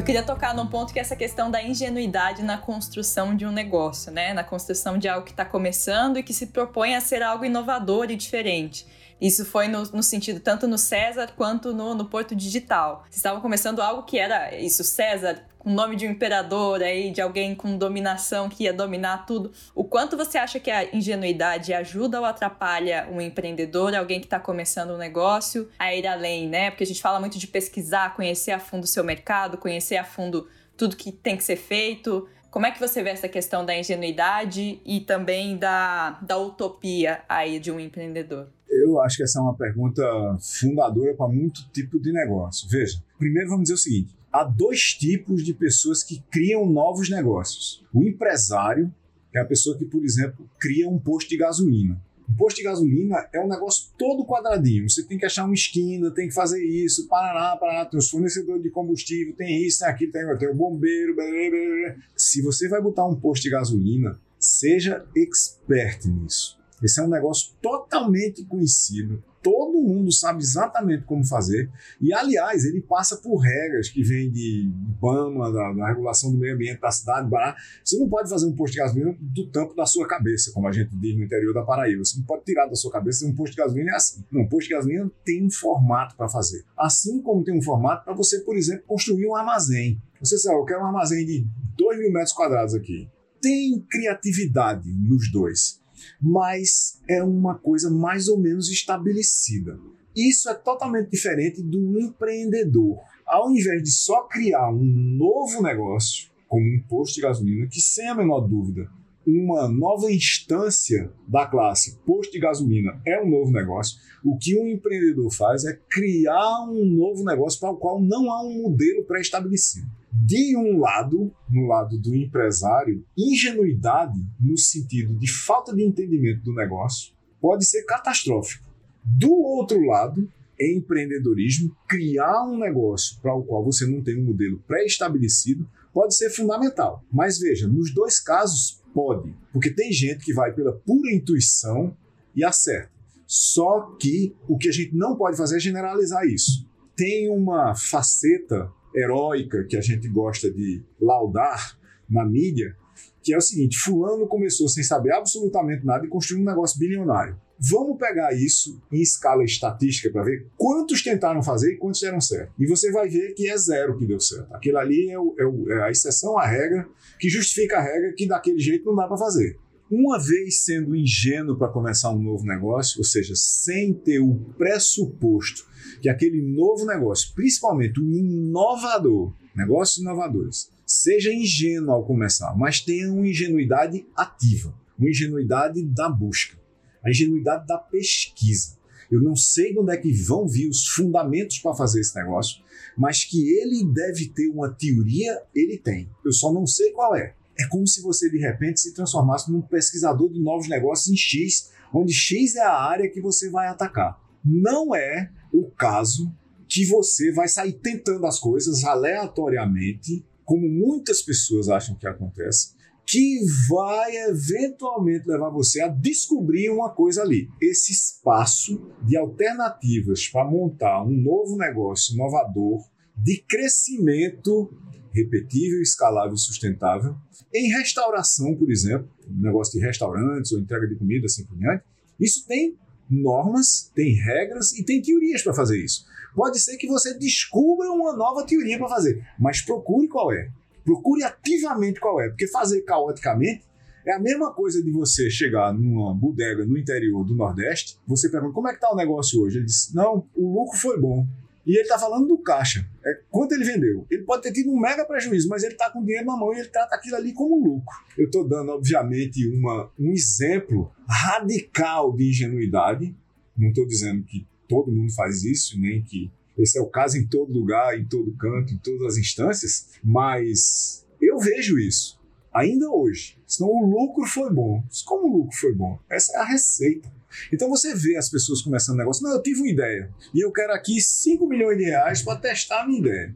[0.06, 4.12] Queria tocar num ponto que é essa questão da ingenuidade na construção de um negócio,
[4.12, 4.34] né?
[4.34, 8.12] Na construção de algo que está começando e que se propõe a ser algo inovador
[8.12, 8.86] e diferente.
[9.20, 13.03] Isso foi no, no, sentido tanto no César quanto no, no Porto Digital.
[13.03, 17.09] Vocês estavam começando algo que era isso, César, com o nome de um imperador aí,
[17.11, 19.51] de alguém com dominação que ia dominar tudo.
[19.74, 24.39] O quanto você acha que a ingenuidade ajuda ou atrapalha um empreendedor, alguém que está
[24.39, 26.70] começando um negócio, a ir além, né?
[26.70, 30.03] Porque a gente fala muito de pesquisar, conhecer a fundo o seu mercado, conhecer a
[30.03, 32.28] fundo tudo que tem que ser feito.
[32.51, 37.59] Como é que você vê essa questão da ingenuidade e também da, da utopia aí
[37.59, 38.55] de um empreendedor?
[38.84, 40.03] Eu acho que essa é uma pergunta
[40.39, 42.67] fundadora para muito tipo de negócio.
[42.69, 47.84] Veja, primeiro vamos dizer o seguinte: há dois tipos de pessoas que criam novos negócios.
[47.93, 48.93] O empresário,
[49.34, 52.01] é a pessoa que, por exemplo, cria um posto de gasolina.
[52.30, 54.89] Um posto de gasolina é um negócio todo quadradinho.
[54.89, 58.63] Você tem que achar uma esquina, tem que fazer isso, parará, parará, tem os fornecedores
[58.63, 61.15] de combustível, tem isso, tem aquilo, tem, tem o bombeiro.
[61.15, 61.95] Blá, blá, blá.
[62.15, 66.55] Se você vai botar um posto de gasolina, seja expert nisso.
[66.84, 71.69] Esse é um negócio totalmente conhecido, todo mundo sabe exatamente como fazer.
[72.01, 76.55] E, aliás, ele passa por regras que vêm de BAMA, da, da, regulação do meio
[76.55, 77.30] ambiente da cidade.
[77.30, 77.55] Bará.
[77.84, 80.71] Você não pode fazer um posto de gasolina do tampo da sua cabeça, como a
[80.71, 82.03] gente diz no interior da Paraíba.
[82.03, 84.26] Você não pode tirar da sua cabeça um posto de gasolina é assim.
[84.32, 86.65] Não, um posto de gasolina tem um formato para fazer.
[86.76, 90.01] Assim como tem um formato para você, por exemplo, construir um armazém.
[90.19, 91.45] Você sabe, eu quero um armazém de
[91.78, 93.07] 2 mil metros quadrados aqui.
[93.39, 95.84] Tem criatividade nos dois
[96.22, 99.80] mas é uma coisa mais ou menos estabelecida.
[100.16, 102.99] Isso é totalmente diferente do empreendedor.
[103.26, 104.86] Ao invés de só criar um
[105.18, 108.89] novo negócio, como um posto de gasolina, que sem a menor dúvida,
[109.28, 114.68] uma nova instância da classe posto de gasolina é um novo negócio, o que um
[114.68, 119.88] empreendedor faz é criar um novo negócio para o qual não há um modelo pré-estabelecido
[120.24, 126.53] de um lado, no lado do empresário, ingenuidade no sentido de falta de entendimento do
[126.53, 128.63] negócio pode ser catastrófico.
[129.03, 130.28] Do outro lado,
[130.59, 136.30] empreendedorismo, criar um negócio para o qual você não tem um modelo pré-estabelecido pode ser
[136.30, 137.03] fundamental.
[137.11, 141.95] Mas veja, nos dois casos pode, porque tem gente que vai pela pura intuição
[142.36, 142.91] e acerta.
[143.28, 146.66] Só que o que a gente não pode fazer é generalizar isso.
[146.95, 151.78] Tem uma faceta heróica que a gente gosta de laudar
[152.10, 152.76] na mídia,
[153.22, 157.39] que é o seguinte: Fulano começou sem saber absolutamente nada e construiu um negócio bilionário.
[157.58, 162.52] Vamos pegar isso em escala estatística para ver quantos tentaram fazer e quantos deram certo.
[162.60, 164.54] E você vai ver que é zero que deu certo.
[164.54, 166.86] Aquilo ali é, o, é, o, é a exceção à regra
[167.18, 169.58] que justifica a regra que daquele jeito não dá para fazer.
[169.89, 175.66] Uma vez sendo ingênuo para começar um novo negócio, ou seja, sem ter o pressuposto
[176.06, 183.12] que aquele novo negócio, principalmente o inovador, negócios inovadores, seja ingênuo ao começar, mas tenha
[183.12, 186.56] uma ingenuidade ativa, uma ingenuidade da busca,
[187.03, 188.78] a ingenuidade da pesquisa.
[189.10, 192.62] Eu não sei de onde é que vão vir os fundamentos para fazer esse negócio,
[192.95, 196.08] mas que ele deve ter uma teoria, ele tem.
[196.24, 197.34] Eu só não sei qual é.
[197.58, 201.72] É como se você de repente se transformasse num pesquisador de novos negócios em X,
[201.91, 204.24] onde X é a área que você vai atacar.
[204.45, 206.32] Não é o caso
[206.68, 212.76] que você vai sair tentando as coisas aleatoriamente, como muitas pessoas acham que acontece,
[213.06, 213.39] que
[213.70, 217.47] vai eventualmente levar você a descobrir uma coisa ali.
[217.62, 222.84] Esse espaço de alternativas para montar um novo negócio inovador,
[223.16, 224.74] de crescimento
[225.14, 227.16] repetível, escalável sustentável.
[227.53, 231.84] Em restauração, por exemplo, negócio de restaurantes ou entrega de comida, assim por diante,
[232.20, 232.78] isso tem
[233.10, 236.06] normas, tem regras e tem teorias para fazer isso.
[236.36, 240.49] Pode ser que você descubra uma nova teoria para fazer, mas procure qual é.
[240.84, 243.64] Procure ativamente qual é, porque fazer caoticamente
[244.06, 248.53] é a mesma coisa de você chegar numa bodega no interior do Nordeste, você pergunta
[248.53, 249.58] como é que está o negócio hoje?
[249.58, 251.26] Ele diz, não, o lucro foi bom.
[251.66, 252.88] E ele está falando do caixa.
[253.03, 254.05] É quanto ele vendeu.
[254.09, 256.59] Ele pode ter tido um mega prejuízo, mas ele está com dinheiro na mão e
[256.59, 257.95] ele trata aquilo ali como lucro.
[258.18, 263.16] Eu estou dando, obviamente, uma, um exemplo radical de ingenuidade.
[263.57, 267.28] Não estou dizendo que todo mundo faz isso, nem que esse é o caso em
[267.28, 272.20] todo lugar, em todo canto, em todas as instâncias, mas eu vejo isso
[272.53, 273.38] ainda hoje.
[273.45, 274.82] Senão o lucro foi bom.
[275.05, 275.99] Como o lucro foi bom?
[276.09, 277.11] Essa é a receita.
[277.51, 280.73] Então você vê as pessoas começando negócio, não, eu tive uma ideia e eu quero
[280.73, 283.36] aqui 5 milhões de reais para testar a minha ideia.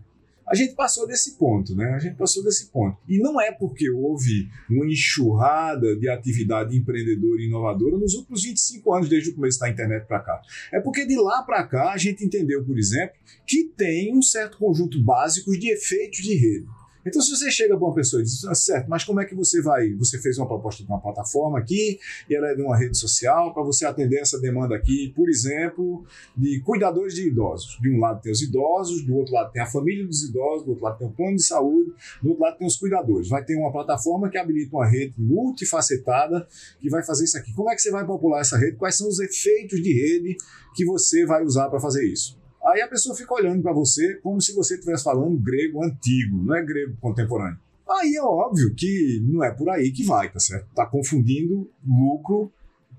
[0.49, 1.93] A gente passou desse ponto, né?
[1.93, 2.97] A gente passou desse ponto.
[3.07, 8.95] E não é porque houve uma enxurrada de atividade empreendedora e inovadora nos últimos 25
[8.95, 10.41] anos, desde o começo da internet para cá.
[10.73, 14.57] É porque de lá para cá a gente entendeu, por exemplo, que tem um certo
[14.57, 16.65] conjunto básico de efeitos de rede.
[17.05, 19.33] Então, se você chega para uma pessoa e diz, ah, certo, mas como é que
[19.33, 19.93] você vai?
[19.93, 21.97] Você fez uma proposta de uma plataforma aqui,
[22.29, 26.05] e ela é de uma rede social, para você atender essa demanda aqui, por exemplo,
[26.35, 27.77] de cuidadores de idosos.
[27.81, 30.71] De um lado tem os idosos, do outro lado tem a família dos idosos, do
[30.71, 31.91] outro lado tem o plano de saúde,
[32.21, 33.29] do outro lado tem os cuidadores.
[33.29, 36.47] Vai ter uma plataforma que habilita uma rede multifacetada
[36.79, 37.53] que vai fazer isso aqui.
[37.53, 38.77] Como é que você vai popular essa rede?
[38.77, 40.37] Quais são os efeitos de rede
[40.75, 42.38] que você vai usar para fazer isso?
[42.65, 46.55] Aí a pessoa fica olhando para você como se você estivesse falando grego antigo, não
[46.55, 47.59] é grego contemporâneo.
[47.89, 50.67] Aí é óbvio que não é por aí que vai, tá certo?
[50.75, 52.51] Tá confundindo lucro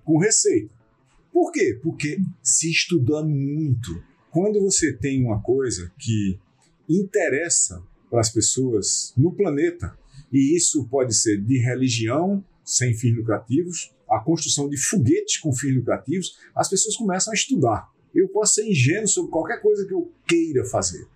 [0.05, 0.75] com receita.
[1.33, 1.79] Por quê?
[1.81, 4.03] Porque se estuda muito.
[4.31, 6.39] Quando você tem uma coisa que
[6.89, 9.97] interessa para as pessoas no planeta,
[10.33, 15.77] e isso pode ser de religião, sem fins lucrativos, a construção de foguetes com fins
[15.77, 17.89] lucrativos, as pessoas começam a estudar.
[18.15, 21.07] Eu posso ser ingênuo sobre qualquer coisa que eu queira fazer.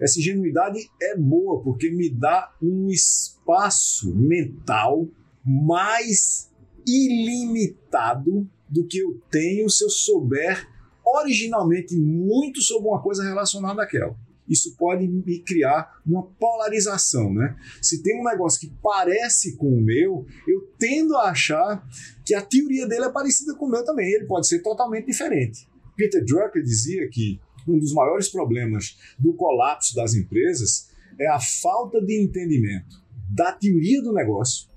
[0.00, 5.08] Essa ingenuidade é boa porque me dá um espaço mental
[5.44, 6.50] mais
[6.86, 10.68] ilimitado do que eu tenho se eu souber
[11.04, 14.16] originalmente muito sobre uma coisa relacionada àquela.
[14.48, 17.56] Isso pode me criar uma polarização, né?
[17.80, 21.86] Se tem um negócio que parece com o meu, eu tendo a achar
[22.24, 24.12] que a teoria dele é parecida com o meu também.
[24.12, 25.68] Ele pode ser totalmente diferente.
[25.96, 32.00] Peter Drucker dizia que um dos maiores problemas do colapso das empresas é a falta
[32.00, 34.68] de entendimento da teoria do negócio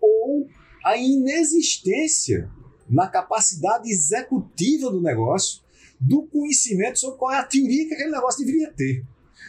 [0.00, 0.48] ou
[0.84, 2.50] a inexistência
[2.88, 5.62] na capacidade executiva do negócio
[6.00, 9.04] do conhecimento sobre qual é a teoria que aquele negócio deveria ter.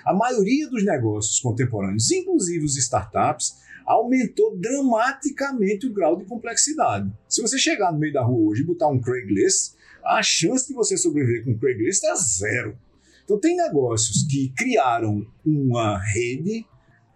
[0.06, 3.56] A maioria dos negócios contemporâneos, inclusive os startups,
[3.86, 7.12] aumentou dramaticamente o grau de complexidade.
[7.28, 9.76] Se você chegar no meio da rua hoje e botar um Craigslist,
[10.06, 12.78] a chance de você sobreviver com o Craigslist é zero.
[13.24, 16.66] Então, tem negócios que criaram uma rede,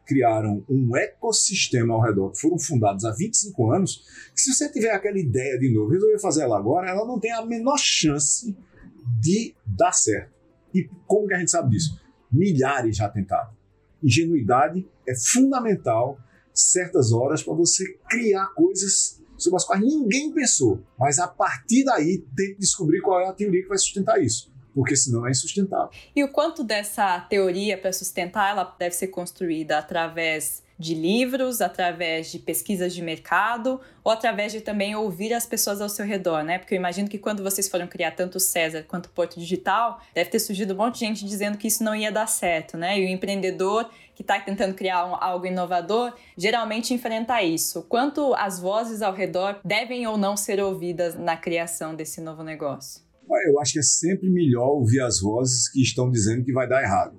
[0.05, 4.91] criaram um ecossistema ao redor, que foram fundados há 25 anos, que se você tiver
[4.91, 8.57] aquela ideia de novo, resolver fazer ela agora, ela não tem a menor chance
[9.21, 10.33] de dar certo.
[10.73, 12.01] E como que a gente sabe disso?
[12.31, 13.51] Milhares já tentaram.
[14.01, 16.19] Ingenuidade é fundamental
[16.53, 20.81] certas horas para você criar coisas sobre as quais ninguém pensou.
[20.97, 24.51] Mas a partir daí, tem que descobrir qual é a teoria que vai sustentar isso
[24.71, 25.89] porque senão é insustentável.
[26.15, 32.31] E o quanto dessa teoria para sustentar ela deve ser construída através de livros, através
[32.31, 36.57] de pesquisas de mercado ou através de também ouvir as pessoas ao seu redor, né?
[36.57, 40.01] Porque eu imagino que quando vocês foram criar tanto o César quanto o Porto Digital,
[40.15, 42.97] deve ter surgido um monte de gente dizendo que isso não ia dar certo, né?
[42.97, 47.83] E o empreendedor que está tentando criar um, algo inovador geralmente enfrenta isso.
[47.83, 53.01] Quanto as vozes ao redor devem ou não ser ouvidas na criação desse novo negócio?
[53.47, 56.81] Eu acho que é sempre melhor ouvir as vozes que estão dizendo que vai dar
[56.81, 57.18] errado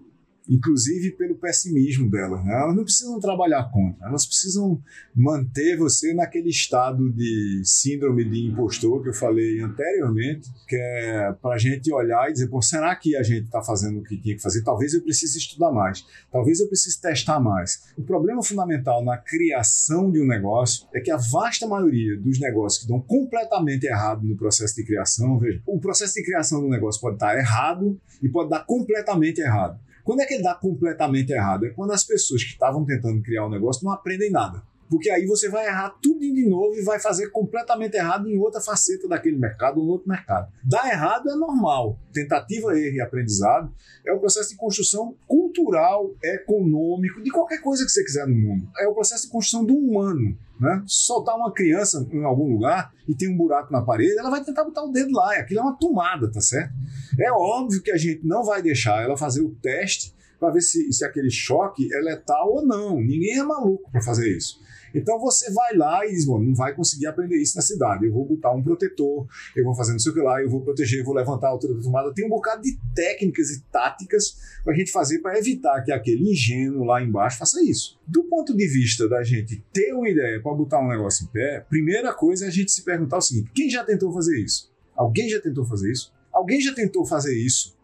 [0.50, 2.44] inclusive pelo pessimismo delas.
[2.44, 2.52] Né?
[2.52, 4.82] Elas não precisam trabalhar contra, elas precisam
[5.14, 11.54] manter você naquele estado de síndrome de impostor que eu falei anteriormente, que é para
[11.54, 14.34] a gente olhar e dizer, pô, será que a gente está fazendo o que tinha
[14.34, 14.62] que fazer?
[14.64, 17.84] Talvez eu precise estudar mais, talvez eu precise testar mais.
[17.96, 22.82] O problema fundamental na criação de um negócio é que a vasta maioria dos negócios
[22.82, 27.00] que dão completamente errado no processo de criação, veja, o processo de criação do negócio
[27.00, 29.78] pode estar errado e pode dar completamente errado.
[30.10, 31.66] Quando é que ele dá completamente errado?
[31.66, 34.60] É quando as pessoas que estavam tentando criar o um negócio não aprendem nada.
[34.90, 38.60] Porque aí você vai errar tudo de novo e vai fazer completamente errado em outra
[38.60, 40.52] faceta daquele mercado ou outro mercado.
[40.64, 41.96] Dar errado é normal.
[42.12, 43.72] Tentativa, erro e aprendizado
[44.04, 48.68] é o processo de construção cultural, econômico, de qualquer coisa que você quiser no mundo.
[48.80, 50.36] É o processo de construção do humano.
[50.58, 50.82] Né?
[50.86, 54.64] Soltar uma criança em algum lugar e tem um buraco na parede, ela vai tentar
[54.64, 55.32] botar o dedo lá.
[55.36, 56.74] Aquilo é uma tomada, tá certo?
[57.18, 60.92] É óbvio que a gente não vai deixar ela fazer o teste para ver se,
[60.92, 62.96] se aquele choque é letal ou não.
[62.96, 64.60] Ninguém é maluco para fazer isso.
[64.94, 68.06] Então você vai lá e diz, bom, não vai conseguir aprender isso na cidade.
[68.06, 69.26] Eu vou botar um protetor,
[69.56, 71.50] eu vou fazer não sei o que lá, eu vou proteger, eu vou levantar a
[71.50, 72.12] altura da tomada.
[72.14, 76.30] Tem um bocado de técnicas e táticas para a gente fazer para evitar que aquele
[76.30, 77.98] ingênuo lá embaixo faça isso.
[78.06, 81.60] Do ponto de vista da gente ter uma ideia para botar um negócio em pé,
[81.68, 84.70] primeira coisa é a gente se perguntar o seguinte: quem já tentou fazer isso?
[84.94, 86.12] Alguém já tentou fazer isso?
[86.32, 87.79] Alguém já tentou fazer isso?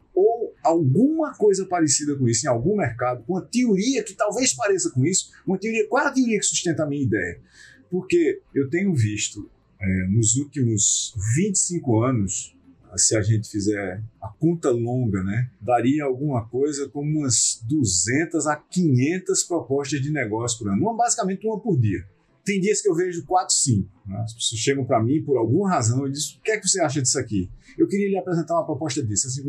[0.67, 5.05] Alguma coisa parecida com isso em algum mercado, com uma teoria que talvez pareça com
[5.05, 5.31] isso?
[5.47, 7.41] Uma teoria, qual é a teoria que sustenta a minha ideia?
[7.89, 9.49] Porque eu tenho visto
[9.81, 12.57] é, nos últimos 25 anos,
[12.97, 18.57] se a gente fizer a conta longa, né, daria alguma coisa como umas 200 a
[18.57, 22.05] 500 propostas de negócio por ano, uma, basicamente uma por dia.
[22.45, 23.89] Tem dias que eu vejo 4, 5.
[24.07, 24.17] Né?
[24.19, 26.81] As pessoas chegam para mim por alguma razão e dizem: O que é que você
[26.81, 27.51] acha disso aqui?
[27.77, 29.27] Eu queria lhe apresentar uma proposta disso.
[29.27, 29.43] Assim,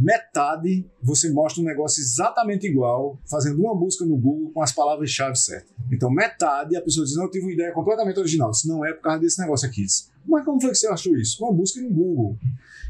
[0.00, 5.36] metade você mostra um negócio exatamente igual, fazendo uma busca no Google com as palavras-chave
[5.36, 5.70] certas.
[5.92, 8.54] Então, metade a pessoa diz: Não, eu tive uma ideia completamente original.
[8.54, 9.84] Se não é por causa desse negócio aqui.
[10.26, 11.44] Mas como foi que você achou isso?
[11.44, 12.38] Uma busca no Google.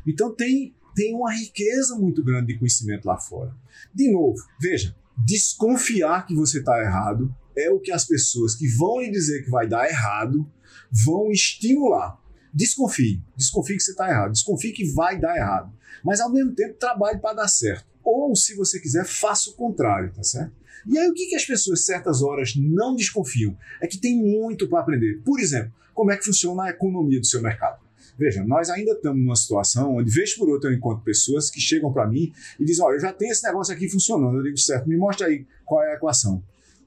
[0.07, 3.55] Então, tem, tem uma riqueza muito grande de conhecimento lá fora.
[3.93, 4.95] De novo, veja,
[5.27, 9.51] desconfiar que você está errado é o que as pessoas que vão lhe dizer que
[9.51, 10.49] vai dar errado
[10.91, 12.20] vão estimular.
[12.53, 15.72] Desconfie, desconfie que você está errado, desconfie que vai dar errado,
[16.05, 17.86] mas ao mesmo tempo trabalhe para dar certo.
[18.03, 20.53] Ou, se você quiser, faça o contrário, tá certo?
[20.86, 23.57] E aí, o que, que as pessoas, certas horas, não desconfiam?
[23.80, 25.20] É que tem muito para aprender.
[25.24, 27.78] Por exemplo, como é que funciona a economia do seu mercado.
[28.18, 31.92] Veja, nós ainda estamos numa situação onde, vez por outra, eu encontro pessoas que chegam
[31.92, 34.38] para mim e dizem: Olha, eu já tenho esse negócio aqui funcionando.
[34.38, 36.42] Eu digo, certo, me mostra aí qual é a equação.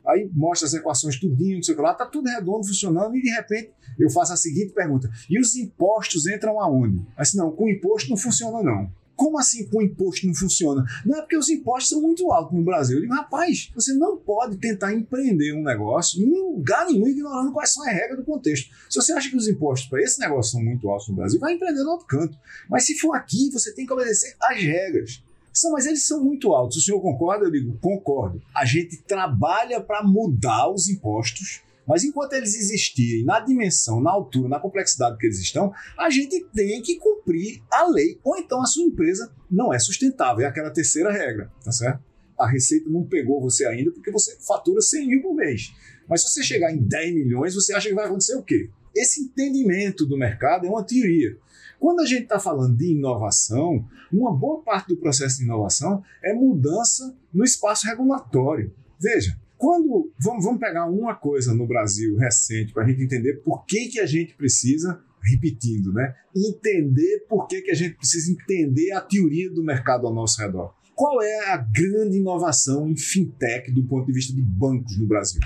[0.05, 3.21] Aí mostra as equações tudinho, não sei o que lá, tá tudo redondo, funcionando, e
[3.21, 7.05] de repente eu faço a seguinte pergunta: e os impostos entram aonde?
[7.17, 8.91] Assim, não, com imposto não funciona, não.
[9.15, 10.83] Como assim com imposto não funciona?
[11.05, 12.97] Não é porque os impostos são muito altos no Brasil.
[12.97, 17.71] Eu digo, rapaz, você não pode tentar empreender um negócio em lugar nenhum ignorando quais
[17.71, 18.71] são as regras do contexto.
[18.89, 21.53] Se você acha que os impostos para esse negócio são muito altos no Brasil, vai
[21.53, 22.37] empreender no outro canto.
[22.67, 25.23] Mas se for aqui, você tem que obedecer às regras.
[25.53, 26.77] São, mas eles são muito altos.
[26.77, 27.45] O senhor concorda?
[27.45, 28.41] Eu digo, concordo.
[28.55, 34.49] A gente trabalha para mudar os impostos mas enquanto eles existirem na dimensão, na altura,
[34.49, 38.19] na complexidade que eles estão, a gente tem que cumprir a lei.
[38.23, 40.45] Ou então a sua empresa não é sustentável.
[40.45, 42.01] É aquela terceira regra, tá certo?
[42.39, 45.73] A receita não pegou você ainda porque você fatura 100 mil por mês.
[46.07, 48.69] Mas se você chegar em 10 milhões, você acha que vai acontecer o quê?
[48.95, 51.37] Esse entendimento do mercado é uma teoria.
[51.83, 56.33] Quando a gente está falando de inovação, uma boa parte do processo de inovação é
[56.33, 58.73] mudança no espaço regulatório.
[58.97, 63.65] Veja, quando vamos, vamos pegar uma coisa no Brasil recente para a gente entender por
[63.65, 66.15] que, que a gente precisa repetindo, né?
[66.33, 70.73] Entender por que, que a gente precisa entender a teoria do mercado ao nosso redor.
[70.95, 75.41] Qual é a grande inovação em fintech do ponto de vista de bancos no Brasil?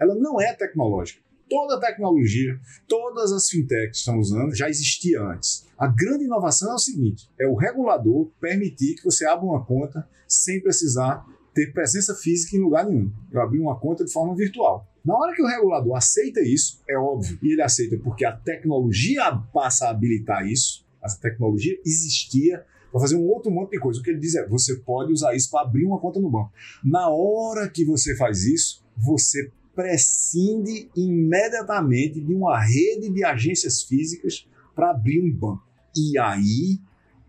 [0.00, 1.23] Ela não é tecnológica.
[1.48, 5.66] Toda a tecnologia, todas as fintechs estão usando já existia antes.
[5.78, 10.08] A grande inovação é o seguinte: é o regulador permitir que você abra uma conta
[10.26, 11.24] sem precisar
[11.54, 13.12] ter presença física em lugar nenhum.
[13.30, 14.86] Eu abri uma conta de forma virtual.
[15.04, 19.30] Na hora que o regulador aceita isso, é óbvio, e ele aceita porque a tecnologia
[19.52, 24.00] passa a habilitar isso, essa tecnologia existia para fazer um outro monte de coisa.
[24.00, 26.52] O que ele diz é: você pode usar isso para abrir uma conta no banco.
[26.82, 34.46] Na hora que você faz isso, você prescinde imediatamente de uma rede de agências físicas
[34.74, 35.66] para abrir um banco.
[35.96, 36.78] E aí,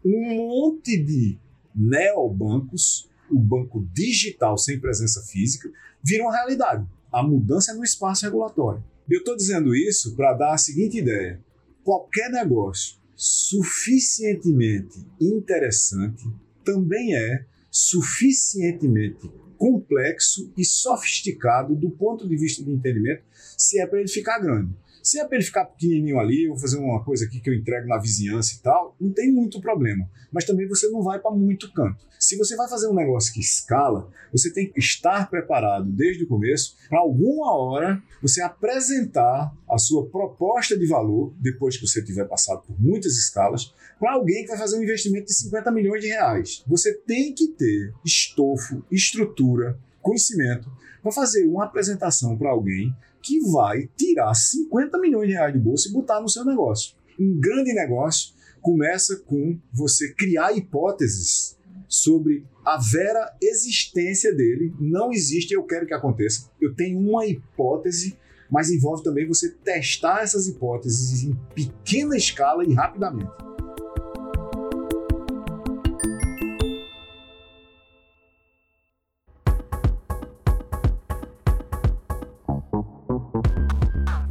[0.03, 1.37] um monte de
[1.75, 5.69] neobancos o banco digital sem presença física
[6.03, 6.87] vira uma realidade.
[7.11, 8.83] A mudança é no espaço regulatório.
[9.09, 11.39] Eu estou dizendo isso para dar a seguinte ideia:
[11.83, 16.27] qualquer negócio suficientemente interessante
[16.63, 23.23] também é suficientemente complexo e sofisticado do ponto de vista de entendimento,
[23.57, 24.73] se é para ele ficar grande.
[25.05, 27.87] Se é para ele ficar pequenininho ali, vou fazer uma coisa aqui que eu entrego
[27.87, 30.09] na vizinhança e tal, não tem muito problema.
[30.31, 32.03] Mas também você não vai para muito canto.
[32.19, 36.27] Se você vai fazer um negócio que escala, você tem que estar preparado desde o
[36.27, 42.25] começo para alguma hora você apresentar a sua proposta de valor, depois que você tiver
[42.25, 46.07] passado por muitas escalas, para alguém que vai fazer um investimento de 50 milhões de
[46.07, 46.63] reais.
[46.65, 50.67] Você tem que ter estofo, estrutura, conhecimento
[51.03, 52.91] para fazer uma apresentação para alguém
[53.25, 56.95] que vai tirar 50 milhões de reais do bolso e botar no seu negócio.
[57.19, 61.57] Um grande negócio começa com você criar hipóteses
[61.87, 64.71] sobre a vera existência dele.
[64.79, 66.51] Não existe, eu quero que aconteça.
[66.61, 68.15] Eu tenho uma hipótese,
[68.49, 73.31] mas envolve também você testar essas hipóteses em pequena escala e rapidamente.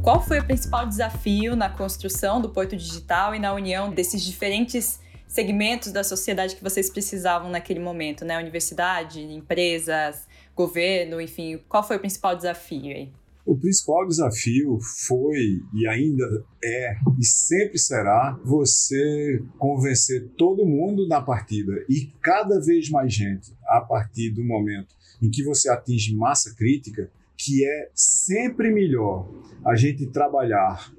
[0.05, 4.99] Qual foi o principal desafio na construção do Porto Digital e na união desses diferentes
[5.27, 8.37] segmentos da sociedade que vocês precisavam naquele momento, né?
[8.37, 11.59] Universidade, empresas, governo, enfim.
[11.67, 13.11] Qual foi o principal desafio aí?
[13.43, 14.77] O principal desafio
[15.07, 22.59] foi e ainda é e sempre será você convencer todo mundo na partida e cada
[22.59, 27.89] vez mais gente a partir do momento em que você atinge massa crítica que é
[27.93, 29.29] sempre melhor
[29.65, 30.91] a gente trabalhar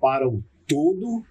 [0.00, 1.24] para o todo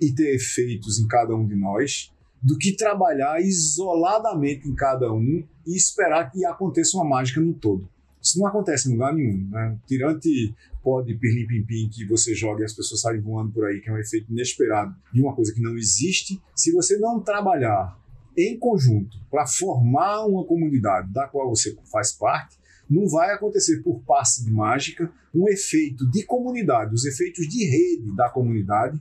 [0.00, 5.42] e ter efeitos em cada um de nós do que trabalhar isoladamente em cada um
[5.66, 7.88] e esperar que aconteça uma mágica no todo.
[8.20, 9.48] Isso não acontece em lugar nenhum.
[9.48, 9.78] Né?
[9.86, 13.92] Tirante pode pirlim-pim-pim que você joga e as pessoas saem voando por aí, que é
[13.92, 16.38] um efeito inesperado de uma coisa que não existe.
[16.54, 17.98] Se você não trabalhar
[18.36, 22.58] em conjunto para formar uma comunidade da qual você faz parte,
[22.88, 28.14] não vai acontecer por passe de mágica um efeito de comunidade, os efeitos de rede
[28.14, 29.00] da comunidade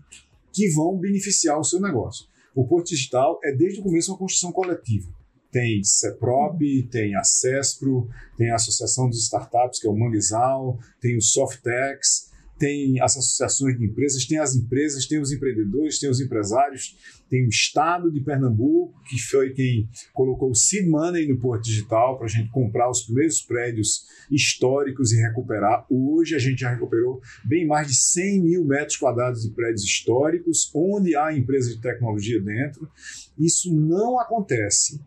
[0.52, 2.28] que vão beneficiar o seu negócio.
[2.56, 5.10] O Porto Digital é desde o começo uma construção coletiva.
[5.52, 11.16] Tem CEPROB, tem a CESPRO, tem a Associação dos Startups, que é o Manguezal, tem
[11.16, 16.22] o Softex, tem as associações de empresas, tem as empresas, tem os empreendedores, tem os
[16.22, 16.96] empresários,
[17.30, 22.18] tem o Estado de Pernambuco, que foi quem colocou o seed money no Porto Digital
[22.18, 25.86] para a gente comprar os primeiros prédios históricos e recuperar.
[25.90, 30.72] Hoje a gente já recuperou bem mais de 100 mil metros quadrados de prédios históricos,
[30.74, 32.88] onde há empresas de tecnologia dentro.
[33.38, 35.02] Isso não acontece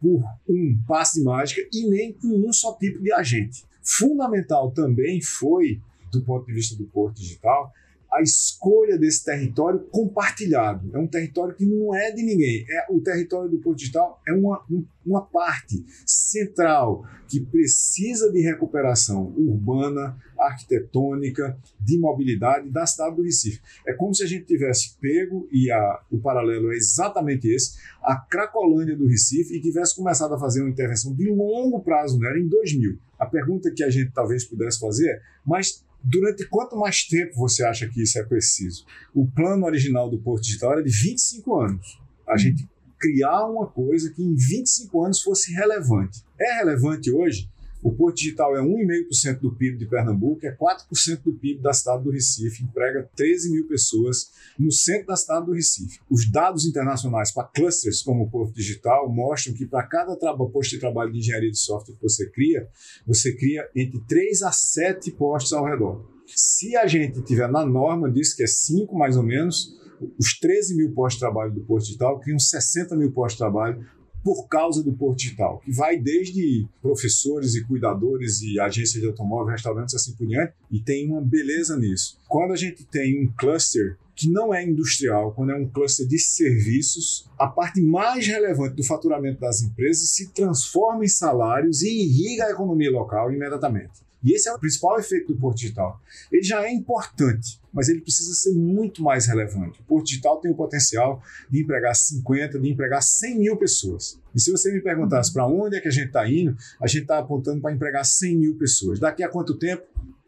[0.00, 3.64] por um passe de mágica e nem com um só tipo de agente.
[3.82, 5.80] Fundamental também foi,
[6.12, 7.72] do ponto de vista do Porto Digital,
[8.12, 10.90] a escolha desse território compartilhado.
[10.94, 12.64] É um território que não é de ninguém.
[12.68, 14.62] É o território do Porto Digital é uma,
[15.04, 23.62] uma parte central que precisa de recuperação urbana, arquitetônica, de mobilidade da cidade do Recife.
[23.86, 28.16] É como se a gente tivesse pego, e a, o paralelo é exatamente esse, a
[28.16, 32.46] Cracolândia do Recife e tivesse começado a fazer uma intervenção de longo prazo nela em
[32.46, 32.98] 2000.
[33.18, 37.64] A pergunta que a gente talvez pudesse fazer é, mas Durante quanto mais tempo você
[37.64, 38.84] acha que isso é preciso?
[39.14, 42.00] O plano original do Porto Digital era de 25 anos.
[42.28, 46.22] A gente criar uma coisa que em 25 anos fosse relevante.
[46.40, 47.50] É relevante hoje?
[47.82, 52.04] O Porto Digital é 1,5% do PIB de Pernambuco, é 4% do PIB da cidade
[52.04, 55.98] do Recife, emprega 13 mil pessoas no centro da cidade do Recife.
[56.08, 60.78] Os dados internacionais para clusters como o Porto Digital mostram que para cada posto de
[60.78, 62.68] trabalho de engenharia de software que você cria,
[63.04, 66.08] você cria entre 3 a 7 postos ao redor.
[66.26, 69.76] Se a gente tiver na norma disso, que é 5 mais ou menos,
[70.18, 73.84] os 13 mil postos de trabalho do Porto Digital criam 60 mil postos de trabalho
[74.22, 79.52] por causa do Porto Digital, que vai desde professores e cuidadores e agências de automóvel,
[79.52, 82.18] restaurantes assim por diante, e tem uma beleza nisso.
[82.28, 86.18] Quando a gente tem um cluster que não é industrial, quando é um cluster de
[86.18, 92.44] serviços, a parte mais relevante do faturamento das empresas se transforma em salários e irriga
[92.44, 94.02] a economia local imediatamente.
[94.22, 96.00] E esse é o principal efeito do Porto Digital.
[96.30, 99.80] Ele já é importante, mas ele precisa ser muito mais relevante.
[99.80, 104.20] O Porto Digital tem o potencial de empregar 50, de empregar 100 mil pessoas.
[104.34, 107.02] E se você me perguntasse para onde é que a gente está indo, a gente
[107.02, 109.00] está apontando para empregar 100 mil pessoas.
[109.00, 109.82] Daqui a quanto tempo?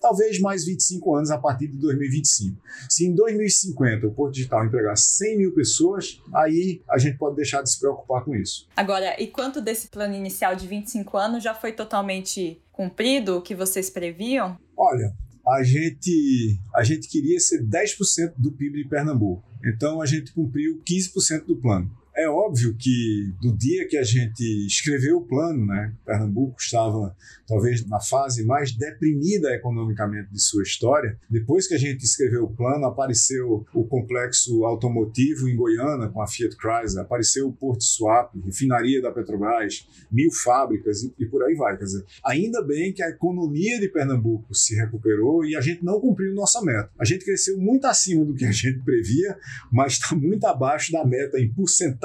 [0.04, 2.60] talvez mais 25 anos a partir de 2025.
[2.90, 7.62] Se em 2050 o Porto Digital empregar 100 mil pessoas, aí a gente pode deixar
[7.62, 8.68] de se preocupar com isso.
[8.76, 13.54] Agora, e quanto desse plano inicial de 25 anos já foi totalmente cumprido, o que
[13.54, 14.58] vocês previam?
[14.76, 15.14] Olha,
[15.46, 19.42] a gente, a gente queria ser 10% do PIB de Pernambuco.
[19.64, 21.90] Então a gente cumpriu 15% do plano.
[22.16, 27.84] É óbvio que do dia que a gente escreveu o plano, né, Pernambuco estava talvez
[27.88, 31.18] na fase mais deprimida economicamente de sua história.
[31.28, 36.26] Depois que a gente escreveu o plano, apareceu o complexo automotivo em Goiânia com a
[36.28, 41.56] Fiat Chrysler, apareceu o Porto Swap, refinaria da Petrobras, mil fábricas e, e por aí
[41.56, 41.76] vai.
[41.76, 46.00] Quer dizer, ainda bem que a economia de Pernambuco se recuperou e a gente não
[46.00, 46.90] cumpriu nossa meta.
[46.96, 49.36] A gente cresceu muito acima do que a gente previa,
[49.72, 52.03] mas está muito abaixo da meta em porcentagem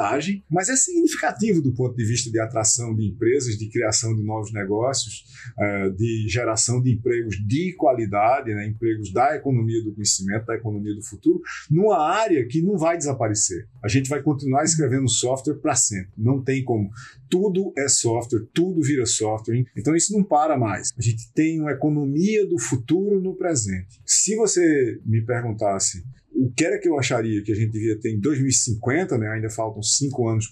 [0.50, 4.52] mas é significativo do ponto de vista de atração de empresas, de criação de novos
[4.54, 5.26] negócios,
[5.60, 10.96] eh, de geração de empregos de qualidade, né, empregos da economia do conhecimento, da economia
[10.96, 13.68] do futuro, numa área que não vai desaparecer.
[13.84, 16.12] A gente vai continuar escrevendo software para sempre.
[16.18, 16.90] Não tem como.
[17.30, 19.66] Tudo é software, tudo vira software.
[19.76, 20.92] Então isso não para mais.
[20.98, 24.00] A gente tem uma economia do futuro no presente.
[24.06, 26.04] Se você me perguntasse
[26.42, 29.28] o que era que eu acharia que a gente devia ter em 2050, né?
[29.28, 30.48] ainda faltam cinco anos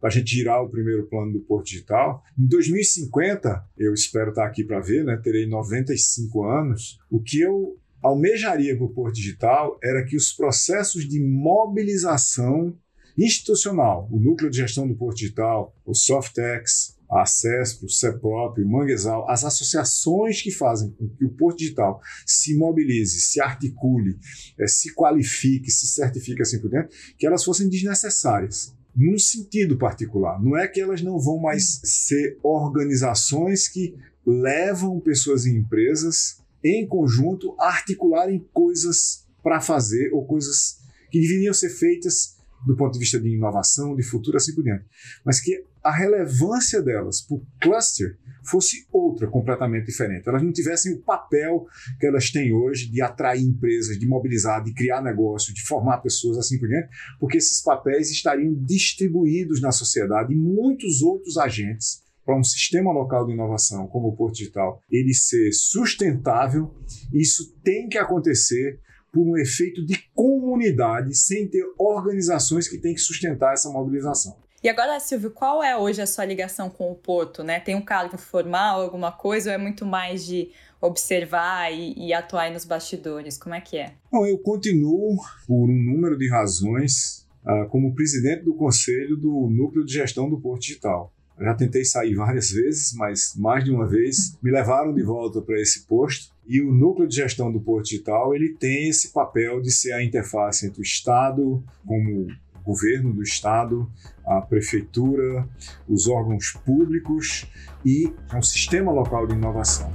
[0.00, 2.24] para a gente girar o primeiro plano do Porto Digital.
[2.36, 5.16] Em 2050, eu espero estar aqui para ver, né?
[5.22, 6.98] terei 95 anos.
[7.08, 12.76] O que eu almejaria para o Porto Digital era que os processos de mobilização
[13.16, 18.68] institucional, o núcleo de gestão do Porto Digital, o Softex, a CESP, o CEPROP, o
[18.68, 24.18] Manguezal, as associações que fazem com que o Porto Digital se mobilize, se articule,
[24.58, 30.42] é, se qualifique, se certifique assim por dentro, que elas fossem desnecessárias num sentido particular.
[30.42, 33.94] Não é que elas não vão mais ser organizações que
[34.26, 40.78] levam pessoas e empresas em conjunto a articularem coisas para fazer ou coisas
[41.10, 42.36] que deveriam ser feitas
[42.66, 44.84] do ponto de vista de inovação, de futuro, assim por diante.
[45.24, 50.28] Mas que a relevância delas para o cluster fosse outra, completamente diferente.
[50.28, 51.66] Elas não tivessem o papel
[51.98, 56.36] que elas têm hoje de atrair empresas, de mobilizar, de criar negócio, de formar pessoas,
[56.36, 62.38] assim por diante, porque esses papéis estariam distribuídos na sociedade e muitos outros agentes para
[62.38, 66.74] um sistema local de inovação como o Porto Digital ele ser sustentável,
[67.14, 68.78] isso tem que acontecer
[69.10, 74.36] por um efeito de comunidade, sem ter organizações que têm que sustentar essa mobilização.
[74.62, 77.44] E agora, Silvio, qual é hoje a sua ligação com o Porto?
[77.44, 77.60] Né?
[77.60, 80.50] Tem um cargo formal, alguma coisa, ou é muito mais de
[80.80, 83.38] observar e, e atuar nos bastidores?
[83.38, 83.92] Como é que é?
[84.10, 89.84] Bom, eu continuo, por um número de razões, uh, como presidente do conselho do Núcleo
[89.84, 91.12] de Gestão do Porto Digital.
[91.40, 95.60] Já tentei sair várias vezes, mas mais de uma vez me levaram de volta para
[95.60, 96.32] esse posto.
[96.44, 100.02] E o núcleo de gestão do Porto Digital ele tem esse papel de ser a
[100.02, 102.26] interface entre o Estado, como
[102.68, 103.90] governo do estado,
[104.26, 105.48] a prefeitura,
[105.88, 107.46] os órgãos públicos
[107.82, 109.90] e um sistema local de inovação.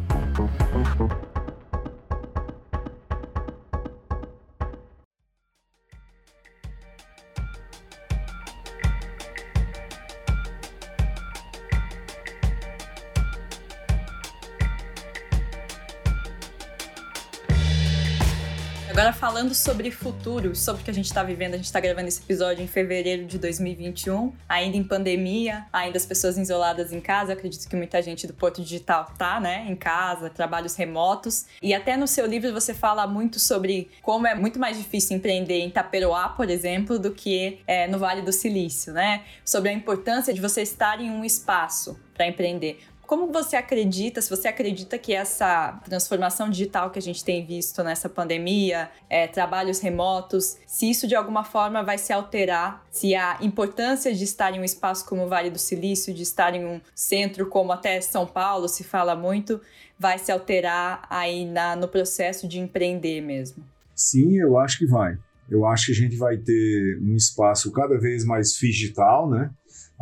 [19.04, 22.08] Agora falando sobre futuro, sobre o que a gente está vivendo, a gente está gravando
[22.08, 27.34] esse episódio em fevereiro de 2021, ainda em pandemia, ainda as pessoas isoladas em casa.
[27.34, 31.48] Acredito que muita gente do Porto Digital tá, né, em casa, trabalhos remotos.
[31.62, 35.60] E até no seu livro você fala muito sobre como é muito mais difícil empreender
[35.60, 39.24] em Taperoá, por exemplo, do que é, no Vale do Silício, né?
[39.44, 42.80] Sobre a importância de você estar em um espaço para empreender.
[43.14, 47.84] Como você acredita, se você acredita que essa transformação digital que a gente tem visto
[47.84, 53.38] nessa pandemia, é, trabalhos remotos, se isso de alguma forma vai se alterar, se a
[53.40, 56.82] importância de estar em um espaço como o Vale do Silício, de estar em um
[56.96, 59.62] centro como até São Paulo, se fala muito,
[60.00, 63.64] vai se alterar aí na, no processo de empreender mesmo?
[63.94, 65.20] Sim, eu acho que vai.
[65.48, 69.52] Eu acho que a gente vai ter um espaço cada vez mais digital, né?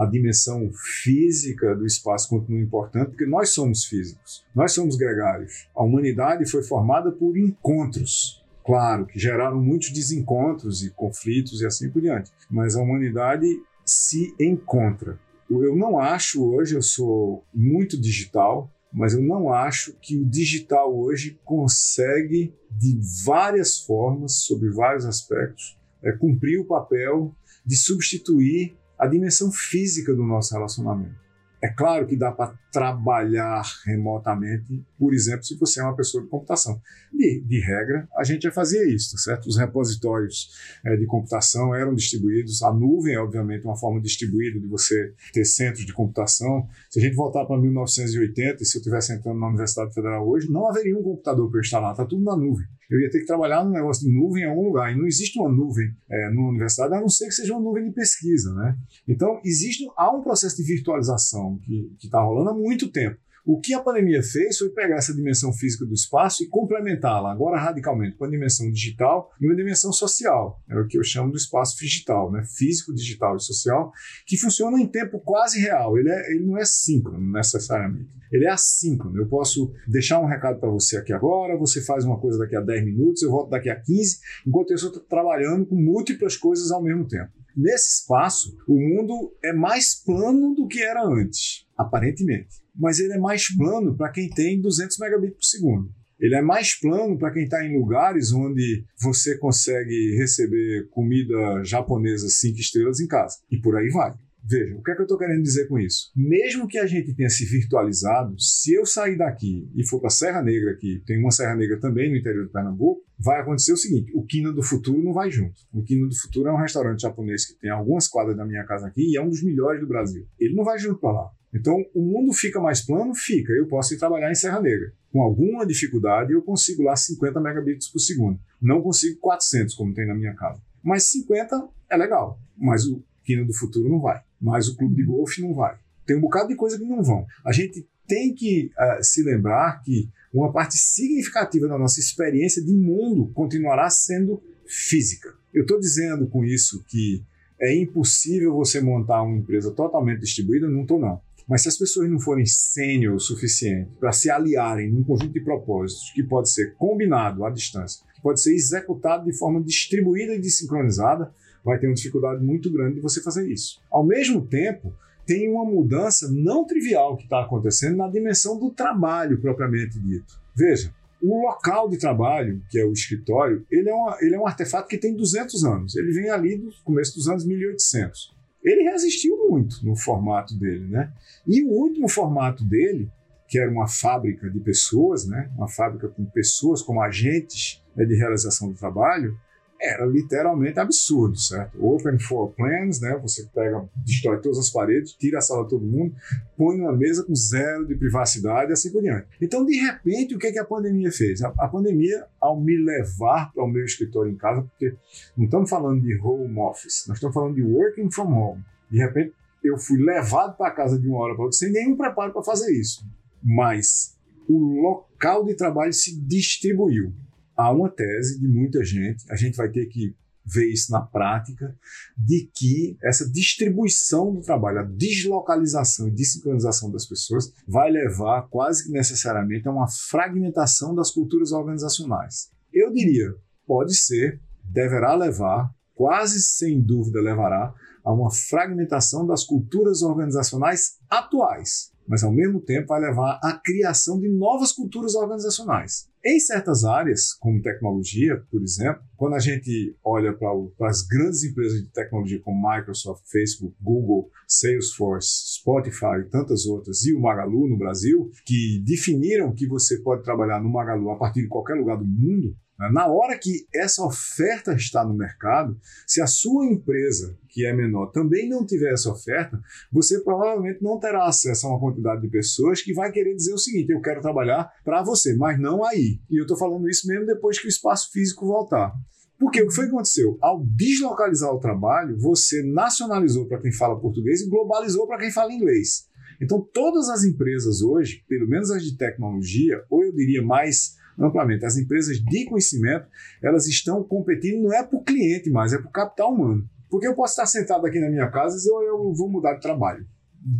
[0.01, 0.71] A dimensão
[1.03, 5.69] física do espaço continua importante, porque nós somos físicos, nós somos gregários.
[5.75, 11.87] A humanidade foi formada por encontros, claro, que geraram muitos desencontros e conflitos e assim
[11.87, 13.45] por diante, mas a humanidade
[13.85, 15.19] se encontra.
[15.47, 20.97] Eu não acho hoje, eu sou muito digital, mas eu não acho que o digital
[20.97, 29.07] hoje consegue, de várias formas, sobre vários aspectos, é, cumprir o papel de substituir a
[29.07, 31.19] dimensão física do nosso relacionamento.
[31.59, 36.29] É claro que dá para trabalhar remotamente, por exemplo, se você é uma pessoa de
[36.29, 36.79] computação.
[37.11, 39.47] De, regra, a gente já fazia isso, tá certo?
[39.47, 40.49] Os repositórios
[40.83, 45.45] é, de computação eram distribuídos, a nuvem é, obviamente, uma forma distribuída de você ter
[45.45, 46.67] centros de computação.
[46.89, 50.49] Se a gente voltar para 1980, e se eu estivesse entrando na Universidade Federal hoje,
[50.49, 53.63] não haveria um computador para instalar, está tudo na nuvem eu ia ter que trabalhar
[53.63, 54.91] num negócio de nuvem em algum lugar.
[54.91, 57.85] E não existe uma nuvem é, numa universidade, a não ser que seja uma nuvem
[57.85, 58.53] de pesquisa.
[58.53, 58.77] Né?
[59.07, 63.17] Então, existe, há um processo de virtualização que está rolando há muito tempo.
[63.45, 67.59] O que a pandemia fez foi pegar essa dimensão física do espaço e complementá-la agora
[67.59, 71.37] radicalmente com a dimensão digital e uma dimensão social, é o que eu chamo do
[71.37, 72.43] espaço digital, né?
[72.43, 73.91] físico, digital e social,
[74.27, 75.97] que funciona em tempo quase real.
[75.97, 79.17] Ele, é, ele não é síncrono necessariamente, ele é assíncrono.
[79.17, 82.61] Eu posso deixar um recado para você aqui agora, você faz uma coisa daqui a
[82.61, 86.83] 10 minutos, eu volto daqui a 15, enquanto eu estou trabalhando com múltiplas coisas ao
[86.83, 87.31] mesmo tempo.
[87.55, 92.60] Nesse espaço, o mundo é mais plano do que era antes, aparentemente.
[92.75, 95.91] Mas ele é mais plano para quem tem 200 megabits por segundo.
[96.19, 102.29] Ele é mais plano para quem está em lugares onde você consegue receber comida japonesa
[102.29, 103.37] cinco estrelas em casa.
[103.49, 104.13] E por aí vai.
[104.43, 106.11] Veja, o que é que eu estou querendo dizer com isso?
[106.15, 110.11] Mesmo que a gente tenha se virtualizado, se eu sair daqui e for para a
[110.11, 113.77] Serra Negra, que tem uma Serra Negra também no interior de Pernambuco, vai acontecer o
[113.77, 115.53] seguinte: o Quina do Futuro não vai junto.
[115.71, 118.87] O Quina do Futuro é um restaurante japonês que tem algumas quadras da minha casa
[118.87, 120.25] aqui e é um dos melhores do Brasil.
[120.39, 121.29] Ele não vai junto para lá.
[121.53, 123.13] Então, o mundo fica mais plano?
[123.13, 123.51] Fica.
[123.53, 124.93] Eu posso ir trabalhar em Serra Negra.
[125.11, 128.39] Com alguma dificuldade, eu consigo lá 50 megabits por segundo.
[128.61, 130.61] Não consigo 400, como tem na minha casa.
[130.81, 132.39] Mas 50 é legal.
[132.57, 135.77] Mas o Quina do Futuro não vai mas o clube de golfe não vai.
[136.05, 137.25] Tem um bocado de coisa que não vão.
[137.45, 142.73] A gente tem que uh, se lembrar que uma parte significativa da nossa experiência de
[142.73, 145.33] mundo continuará sendo física.
[145.53, 147.23] Eu estou dizendo com isso que
[147.59, 150.67] é impossível você montar uma empresa totalmente distribuída?
[150.67, 151.21] Não estou, não.
[151.51, 155.41] Mas se as pessoas não forem sênior o suficiente para se aliarem num conjunto de
[155.41, 160.39] propósitos que pode ser combinado à distância, que pode ser executado de forma distribuída e
[160.39, 161.29] desincronizada,
[161.61, 163.81] vai ter uma dificuldade muito grande de você fazer isso.
[163.91, 164.93] Ao mesmo tempo,
[165.25, 170.39] tem uma mudança não trivial que está acontecendo na dimensão do trabalho propriamente dito.
[170.55, 174.47] Veja, o local de trabalho, que é o escritório, ele é, uma, ele é um
[174.47, 175.97] artefato que tem 200 anos.
[175.97, 178.39] Ele vem ali do começo dos anos 1800.
[178.63, 181.11] Ele resistiu muito no formato dele, né?
[181.47, 183.11] E o último formato dele,
[183.47, 185.51] que era uma fábrica de pessoas, né?
[185.55, 189.35] Uma fábrica com pessoas como agentes né, de realização do trabalho,
[189.81, 191.83] era literalmente absurdo, certo?
[191.83, 193.17] Open floor plans, né?
[193.23, 196.15] Você pega, destrói todas as paredes, tira a sala de todo mundo,
[196.55, 199.27] põe uma mesa com zero de privacidade e assim por diante.
[199.41, 201.41] Então, de repente, o que, é que a pandemia fez?
[201.41, 204.95] A, a pandemia, ao me levar para o meu escritório em casa, porque
[205.35, 208.63] não estamos falando de home office, nós estamos falando de working from home.
[208.89, 212.31] De repente, eu fui levado para casa de uma hora para outra sem nenhum preparo
[212.31, 213.03] para fazer isso.
[213.43, 214.15] Mas
[214.47, 217.13] o local de trabalho se distribuiu
[217.61, 219.23] há uma tese de muita gente.
[219.31, 221.75] A gente vai ter que ver isso na prática,
[222.17, 228.85] de que essa distribuição do trabalho, a deslocalização e desincronização das pessoas vai levar quase
[228.85, 232.49] que necessariamente a uma fragmentação das culturas organizacionais.
[232.73, 233.35] Eu diria,
[233.65, 241.90] pode ser, deverá levar, quase sem dúvida levará, a uma fragmentação das culturas organizacionais atuais,
[242.07, 246.09] mas ao mesmo tempo vai levar à criação de novas culturas organizacionais.
[246.23, 251.81] Em certas áreas, como tecnologia, por exemplo, quando a gente olha para as grandes empresas
[251.81, 257.77] de tecnologia como Microsoft, Facebook, Google, Salesforce, Spotify e tantas outras, e o Magalu no
[257.77, 262.05] Brasil, que definiram que você pode trabalhar no Magalu a partir de qualquer lugar do
[262.05, 262.55] mundo,
[262.89, 265.77] na hora que essa oferta está no mercado,
[266.07, 269.61] se a sua empresa, que é menor, também não tiver essa oferta,
[269.91, 273.57] você provavelmente não terá acesso a uma quantidade de pessoas que vai querer dizer o
[273.57, 276.19] seguinte: eu quero trabalhar para você, mas não aí.
[276.29, 278.93] E eu estou falando isso mesmo depois que o espaço físico voltar.
[279.37, 280.37] Porque o que foi que aconteceu?
[280.39, 285.51] Ao deslocalizar o trabalho, você nacionalizou para quem fala português e globalizou para quem fala
[285.51, 286.07] inglês.
[286.39, 291.65] Então, todas as empresas hoje, pelo menos as de tecnologia, ou eu diria mais amplamente.
[291.65, 293.07] As empresas de conhecimento,
[293.41, 296.67] elas estão competindo não é o cliente mais, é o capital humano.
[296.89, 299.61] Porque eu posso estar sentado aqui na minha casa e eu, eu vou mudar de
[299.61, 300.05] trabalho.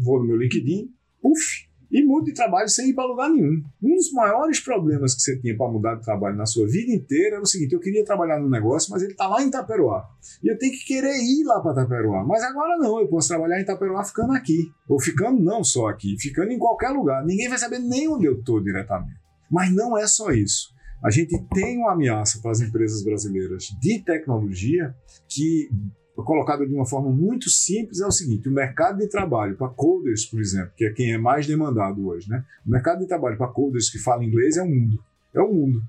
[0.04, 0.90] Vou no meu LinkedIn,
[1.22, 3.62] puf, e mudo de trabalho sem ir para lugar nenhum.
[3.84, 7.36] Um dos maiores problemas que você tinha para mudar de trabalho na sua vida inteira
[7.36, 10.08] era o seguinte: eu queria trabalhar no negócio, mas ele está lá em Itaperuá.
[10.42, 12.24] E eu tenho que querer ir lá para Itaperuá.
[12.24, 14.72] Mas agora não, eu posso trabalhar em Itaperuá ficando aqui.
[14.88, 17.26] Ou ficando não só aqui, ficando em qualquer lugar.
[17.26, 19.21] Ninguém vai saber nem onde eu estou diretamente.
[19.52, 20.70] Mas não é só isso.
[21.04, 24.96] A gente tem uma ameaça para as empresas brasileiras de tecnologia
[25.28, 25.70] que,
[26.16, 30.26] colocada de uma forma muito simples, é o seguinte: o mercado de trabalho para coders,
[30.26, 32.46] por exemplo, que é quem é mais demandado hoje, né?
[32.66, 35.04] O mercado de trabalho para coders que falam inglês é o mundo.
[35.34, 35.82] É o mundo.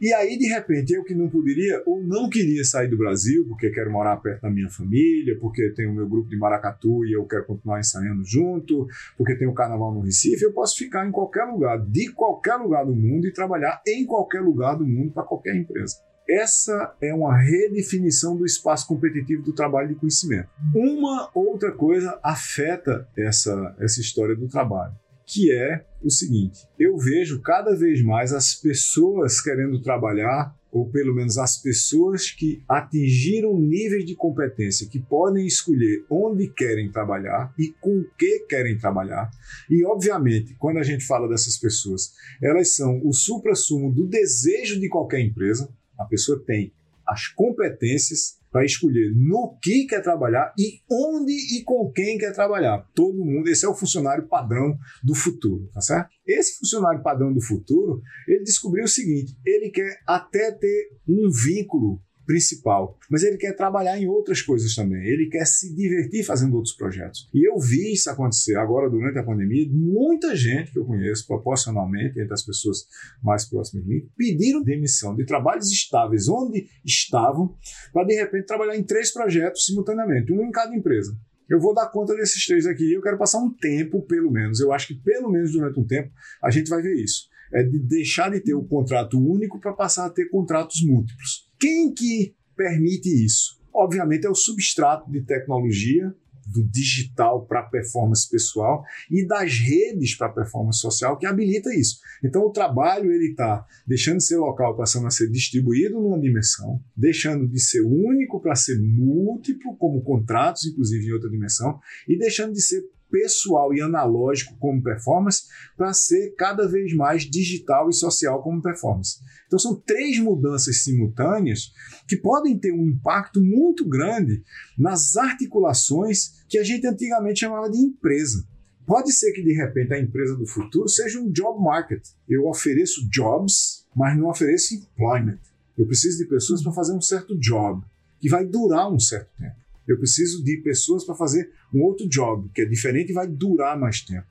[0.00, 3.70] E aí, de repente, eu que não poderia ou não queria sair do Brasil, porque
[3.70, 7.24] quero morar perto da minha família, porque tenho o meu grupo de maracatu e eu
[7.24, 8.86] quero continuar ensaiando junto,
[9.16, 12.84] porque tem o carnaval no Recife, eu posso ficar em qualquer lugar, de qualquer lugar
[12.84, 15.96] do mundo e trabalhar em qualquer lugar do mundo para qualquer empresa.
[16.28, 20.48] Essa é uma redefinição do espaço competitivo do trabalho de conhecimento.
[20.74, 24.92] Uma outra coisa afeta essa, essa história do trabalho
[25.26, 31.14] que é o seguinte: eu vejo cada vez mais as pessoas querendo trabalhar, ou pelo
[31.14, 37.74] menos as pessoas que atingiram níveis de competência que podem escolher onde querem trabalhar e
[37.80, 39.30] com que querem trabalhar.
[39.68, 42.12] E, obviamente, quando a gente fala dessas pessoas,
[42.42, 45.68] elas são o supra-sumo do desejo de qualquer empresa.
[45.98, 46.72] A pessoa tem
[47.06, 52.88] as competências para escolher no que quer trabalhar e onde e com quem quer trabalhar.
[52.94, 56.08] Todo mundo, esse é o funcionário padrão do futuro, tá certo?
[56.26, 62.00] Esse funcionário padrão do futuro, ele descobriu o seguinte: ele quer até ter um vínculo
[62.26, 62.98] principal.
[63.10, 65.02] Mas ele quer trabalhar em outras coisas também.
[65.06, 67.28] Ele quer se divertir fazendo outros projetos.
[67.32, 69.66] E eu vi isso acontecer agora durante a pandemia.
[69.70, 72.86] Muita gente que eu conheço, proporcionalmente, entre as pessoas
[73.22, 77.54] mais próximas de mim, pediram demissão de trabalhos estáveis onde estavam
[77.92, 81.16] para de repente trabalhar em três projetos simultaneamente, um em cada empresa.
[81.48, 82.92] Eu vou dar conta desses três aqui.
[82.92, 84.58] Eu quero passar um tempo, pelo menos.
[84.58, 86.10] Eu acho que pelo menos durante um tempo
[86.42, 87.28] a gente vai ver isso.
[87.52, 91.45] É de deixar de ter o contrato único para passar a ter contratos múltiplos.
[91.58, 93.60] Quem que permite isso?
[93.72, 96.14] Obviamente é o substrato de tecnologia
[96.46, 101.98] do digital para performance pessoal e das redes para performance social que habilita isso.
[102.22, 106.80] Então o trabalho ele está deixando de ser local, passando a ser distribuído numa dimensão,
[106.96, 112.52] deixando de ser único para ser múltiplo, como contratos, inclusive em outra dimensão, e deixando
[112.52, 115.44] de ser pessoal e analógico como performance
[115.76, 119.20] para ser cada vez mais digital e social como performance.
[119.46, 121.72] Então são três mudanças simultâneas
[122.08, 124.42] que podem ter um impacto muito grande
[124.78, 128.46] nas articulações que a gente antigamente chamava de empresa.
[128.86, 132.06] Pode ser que de repente a empresa do futuro seja um job market.
[132.28, 135.40] Eu ofereço jobs, mas não ofereço employment.
[135.76, 137.84] Eu preciso de pessoas para fazer um certo job
[138.20, 139.65] que vai durar um certo tempo.
[139.86, 143.78] Eu preciso de pessoas para fazer um outro job, que é diferente e vai durar
[143.78, 144.26] mais tempo.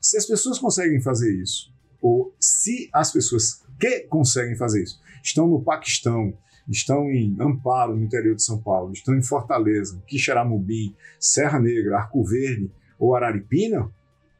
[0.00, 5.48] Se as pessoas conseguem fazer isso, ou se as pessoas que conseguem fazer isso estão
[5.48, 6.36] no Paquistão,
[6.68, 12.22] estão em Amparo, no interior de São Paulo, estão em Fortaleza, Quixeramobim, Serra Negra, Arco
[12.24, 13.90] Verde ou Araripina,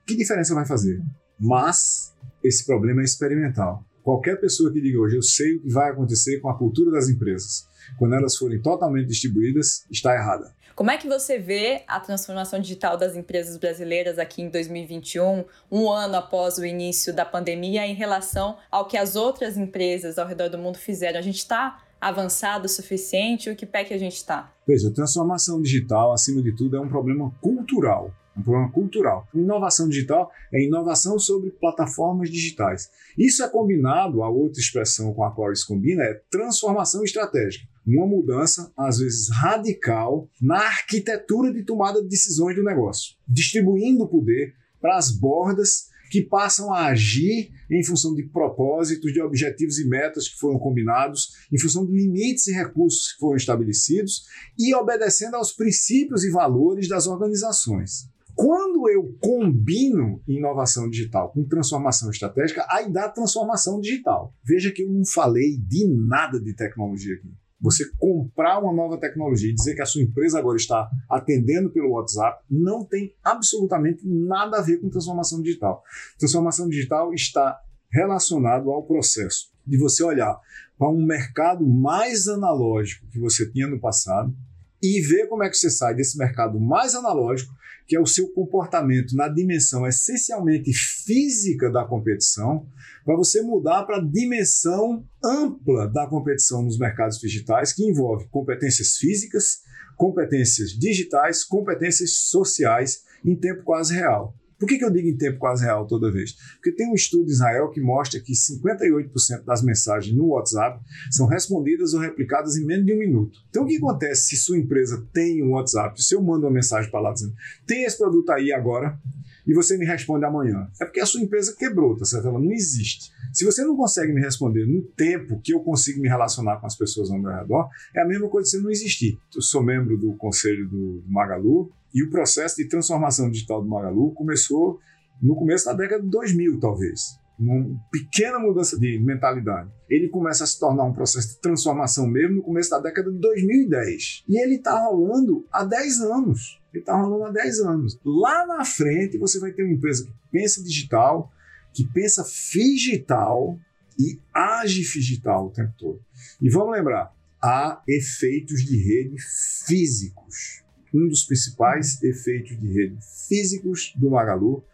[0.06, 1.02] que diferença vai fazer?
[1.38, 3.84] Mas esse problema é experimental.
[4.04, 7.08] Qualquer pessoa que diga hoje, eu sei o que vai acontecer com a cultura das
[7.08, 7.66] empresas
[7.98, 10.52] quando elas forem totalmente distribuídas, está errada.
[10.74, 15.88] Como é que você vê a transformação digital das empresas brasileiras aqui em 2021, um
[15.88, 20.48] ano após o início da pandemia, em relação ao que as outras empresas ao redor
[20.48, 21.18] do mundo fizeram?
[21.18, 23.48] A gente está avançado o suficiente?
[23.48, 24.52] O que pé que a gente está?
[24.66, 28.12] Veja, a transformação digital, acima de tudo, é um problema cultural.
[28.36, 29.28] Um problema cultural.
[29.34, 32.90] Inovação digital é inovação sobre plataformas digitais.
[33.16, 37.66] Isso é combinado, a outra expressão com a qual isso combina é transformação estratégica.
[37.86, 44.08] Uma mudança, às vezes radical, na arquitetura de tomada de decisões do negócio, distribuindo o
[44.08, 49.88] poder para as bordas que passam a agir em função de propósitos, de objetivos e
[49.88, 54.24] metas que foram combinados, em função de limites e recursos que foram estabelecidos
[54.58, 58.13] e obedecendo aos princípios e valores das organizações.
[58.34, 64.34] Quando eu combino inovação digital com transformação estratégica, aí dá transformação digital.
[64.42, 67.32] Veja que eu não falei de nada de tecnologia aqui.
[67.60, 71.92] Você comprar uma nova tecnologia e dizer que a sua empresa agora está atendendo pelo
[71.92, 75.82] WhatsApp não tem absolutamente nada a ver com transformação digital.
[76.18, 77.58] Transformação digital está
[77.90, 80.38] relacionado ao processo de você olhar
[80.76, 84.34] para um mercado mais analógico que você tinha no passado
[84.82, 87.54] e ver como é que você sai desse mercado mais analógico,
[87.86, 92.66] que é o seu comportamento na dimensão essencialmente física da competição,
[93.04, 98.96] para você mudar para a dimensão ampla da competição nos mercados digitais, que envolve competências
[98.96, 99.58] físicas,
[99.96, 104.34] competências digitais, competências sociais em tempo quase real.
[104.58, 106.32] Por que, que eu digo em tempo quase real toda vez?
[106.54, 111.26] Porque tem um estudo de Israel que mostra que 58% das mensagens no WhatsApp são
[111.26, 113.38] respondidas ou replicadas em menos de um minuto.
[113.50, 116.90] Então, o que acontece se sua empresa tem um WhatsApp, se eu mando uma mensagem
[116.90, 117.34] para lá dizendo
[117.66, 118.98] tem esse produto aí agora,
[119.46, 120.68] e você me responde amanhã.
[120.80, 122.28] É porque a sua empresa quebrou, tá certo?
[122.28, 123.12] Ela não existe.
[123.32, 126.76] Se você não consegue me responder no tempo que eu consigo me relacionar com as
[126.76, 129.18] pessoas ao meu redor, é a mesma coisa de você não existir.
[129.34, 134.12] Eu sou membro do conselho do Magalu e o processo de transformação digital do Magalu
[134.12, 134.78] começou
[135.22, 139.68] no começo da década de 2000, talvez uma pequena mudança de mentalidade.
[139.88, 143.18] Ele começa a se tornar um processo de transformação mesmo no começo da década de
[143.18, 144.24] 2010.
[144.28, 146.60] E ele está rolando há 10 anos.
[146.74, 148.00] Ele está rolando há 10 anos.
[148.04, 151.32] Lá na frente você vai ter uma empresa que pensa digital,
[151.72, 153.56] que pensa digital
[153.96, 156.00] e age digital o tempo todo.
[156.42, 159.16] E vamos lembrar, há efeitos de rede
[159.64, 160.64] físicos.
[160.92, 162.98] Um dos principais efeitos de rede
[163.28, 164.64] físicos do Magalu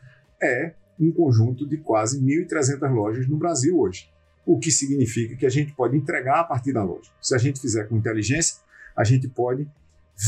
[0.43, 4.11] é um conjunto de quase 1.300 lojas no Brasil hoje.
[4.47, 7.11] O que significa que a gente pode entregar a partir da loja.
[7.21, 8.57] Se a gente fizer com inteligência,
[8.97, 9.69] a gente pode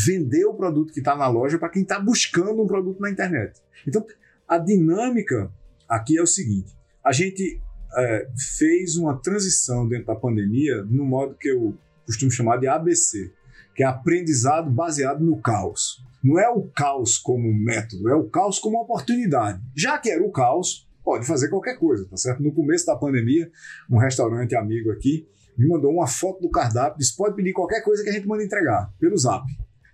[0.06, 3.60] vender o produto que está na loja para quem está buscando um produto na internet.
[3.86, 4.05] Então,
[4.48, 5.52] a dinâmica
[5.89, 6.74] aqui é o seguinte:
[7.05, 7.60] a gente
[7.97, 8.28] é,
[8.59, 13.32] fez uma transição dentro da pandemia no modo que eu costumo chamar de ABC,
[13.74, 16.02] que é aprendizado baseado no caos.
[16.23, 19.60] Não é o caos como método, é o caos como oportunidade.
[19.77, 22.43] Já que era o caos, pode fazer qualquer coisa, tá certo?
[22.43, 23.51] No começo da pandemia,
[23.90, 25.27] um restaurante amigo aqui
[25.59, 28.44] me mandou uma foto do cardápio, disse: pode pedir qualquer coisa que a gente manda
[28.44, 29.44] entregar, pelo zap.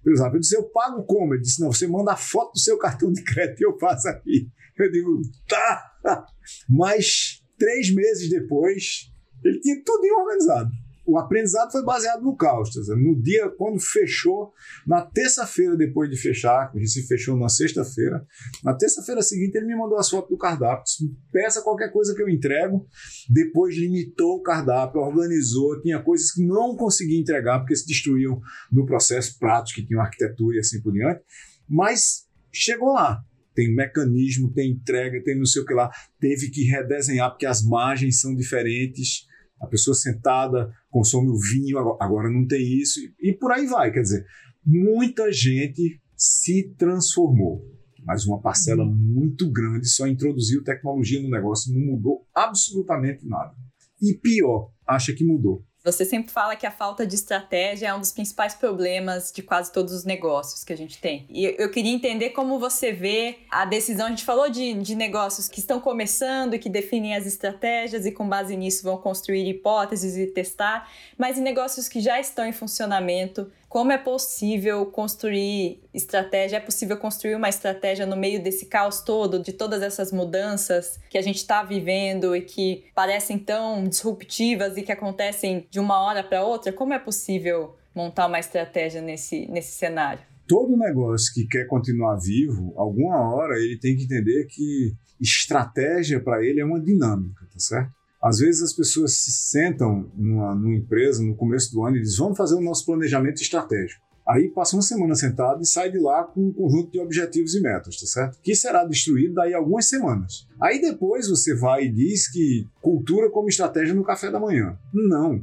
[0.02, 0.34] Pelo zap.
[0.34, 1.34] Eu disse: eu pago como?
[1.34, 4.08] Ele disse: não, você manda a foto do seu cartão de crédito e eu faço
[4.08, 4.48] aqui.
[4.78, 6.26] Eu digo: tá.
[6.68, 9.10] Mas três meses depois,
[9.44, 10.70] ele tinha tudo organizado
[11.08, 12.70] o aprendizado foi baseado no caos.
[12.70, 14.52] Tá no dia, quando fechou,
[14.86, 18.26] na terça-feira, depois de fechar, a gente se fechou na sexta-feira,
[18.62, 20.84] na terça-feira seguinte ele me mandou as fotos do cardápio,
[21.32, 22.86] peça qualquer coisa que eu entrego,
[23.30, 28.38] depois limitou o cardápio, organizou, tinha coisas que não conseguia entregar porque se destruíam
[28.70, 31.22] no processo, pratos que tinham arquitetura e assim por diante,
[31.66, 33.22] mas chegou lá,
[33.54, 35.90] tem mecanismo, tem entrega, tem não sei o que lá.
[36.20, 39.26] Teve que redesenhar porque as margens são diferentes
[39.60, 43.92] a pessoa sentada consome o vinho, agora não tem isso, e por aí vai.
[43.92, 44.24] Quer dizer,
[44.64, 47.62] muita gente se transformou,
[48.04, 53.54] mas uma parcela muito grande só introduziu tecnologia no negócio e não mudou absolutamente nada.
[54.00, 55.64] E pior, acha que mudou.
[55.92, 59.72] Você sempre fala que a falta de estratégia é um dos principais problemas de quase
[59.72, 61.26] todos os negócios que a gente tem.
[61.30, 64.06] E eu queria entender como você vê a decisão.
[64.06, 68.12] A gente falou de, de negócios que estão começando e que definem as estratégias e,
[68.12, 72.52] com base nisso, vão construir hipóteses e testar, mas em negócios que já estão em
[72.52, 76.56] funcionamento, como é possível construir estratégia?
[76.56, 81.18] É possível construir uma estratégia no meio desse caos todo, de todas essas mudanças que
[81.18, 86.24] a gente está vivendo e que parecem tão disruptivas e que acontecem de uma hora
[86.24, 86.72] para outra?
[86.72, 90.22] Como é possível montar uma estratégia nesse, nesse cenário?
[90.46, 96.42] Todo negócio que quer continuar vivo, alguma hora ele tem que entender que estratégia para
[96.42, 97.97] ele é uma dinâmica, tá certo?
[98.22, 102.18] Às vezes as pessoas se sentam numa, numa empresa no começo do ano e dizem:
[102.18, 104.08] vamos fazer o nosso planejamento estratégico.
[104.28, 107.62] Aí passa uma semana sentado e sai de lá com um conjunto de objetivos e
[107.62, 108.38] metas, tá certo?
[108.42, 110.46] Que será destruído daí algumas semanas.
[110.60, 114.78] Aí depois você vai e diz que cultura como estratégia no café da manhã.
[114.92, 115.42] Não.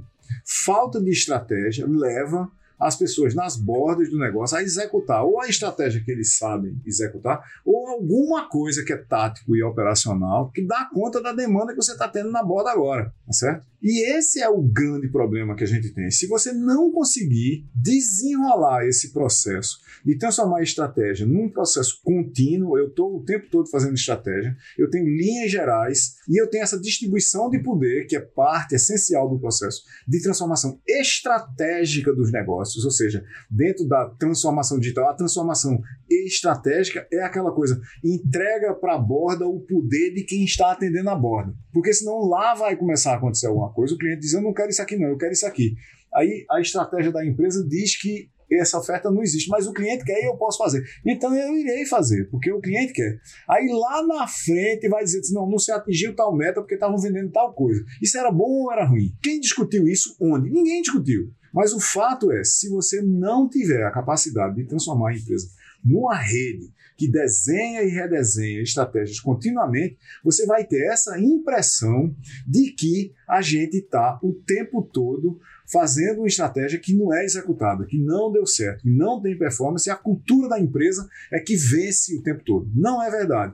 [0.64, 2.48] Falta de estratégia leva
[2.80, 7.44] as pessoas nas bordas do negócio a executar ou a estratégia que eles sabem executar,
[7.66, 11.94] ou alguma coisa que é tático e operacional que dá conta da demanda que você
[11.94, 13.66] está tendo na borda agora, tá certo?
[13.88, 16.10] E esse é o grande problema que a gente tem.
[16.10, 22.88] Se você não conseguir desenrolar esse processo de transformar a estratégia num processo contínuo, eu
[22.88, 27.48] estou o tempo todo fazendo estratégia, eu tenho linhas gerais e eu tenho essa distribuição
[27.48, 33.24] de poder, que é parte essencial do processo de transformação estratégica dos negócios, ou seja,
[33.52, 35.80] dentro da transformação digital, a transformação
[36.10, 41.16] estratégica é aquela coisa, entrega para a borda o poder de quem está atendendo a
[41.16, 41.54] borda.
[41.74, 44.70] Porque senão lá vai começar a acontecer alguma coisa, o cliente diz: Eu não quero
[44.70, 45.76] isso aqui, não, eu quero isso aqui.
[46.14, 50.22] Aí a estratégia da empresa diz que essa oferta não existe, mas o cliente quer
[50.22, 50.84] e eu posso fazer.
[51.06, 53.20] Então eu irei fazer, porque o cliente quer.
[53.50, 57.32] Aí lá na frente vai dizer: Não, não se atingiu tal meta porque estavam vendendo
[57.32, 57.84] tal coisa.
[58.02, 59.12] Isso era bom ou era ruim?
[59.22, 60.16] Quem discutiu isso?
[60.22, 60.50] Onde?
[60.50, 61.32] Ninguém discutiu.
[61.54, 65.48] Mas o fato é, se você não tiver a capacidade de transformar a empresa
[65.86, 72.16] numa rede que desenha e redesenha estratégias continuamente, você vai ter essa impressão
[72.48, 75.40] de que a gente está o tempo todo
[75.72, 79.90] fazendo uma estratégia que não é executada, que não deu certo, que não tem performance,
[79.90, 82.70] e a cultura da empresa é que vence o tempo todo.
[82.74, 83.54] Não é verdade.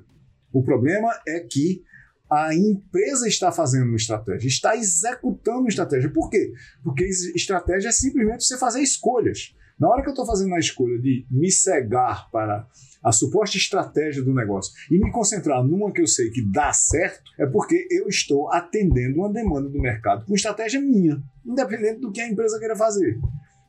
[0.51, 1.83] O problema é que
[2.29, 6.09] a empresa está fazendo uma estratégia, está executando uma estratégia.
[6.09, 6.53] Por quê?
[6.83, 7.05] Porque
[7.35, 9.53] estratégia é simplesmente você fazer escolhas.
[9.81, 12.67] Na hora que eu estou fazendo a escolha de me cegar para
[13.03, 17.23] a suposta estratégia do negócio e me concentrar numa que eu sei que dá certo,
[17.39, 22.21] é porque eu estou atendendo uma demanda do mercado com estratégia minha, independente do que
[22.21, 23.19] a empresa queira fazer.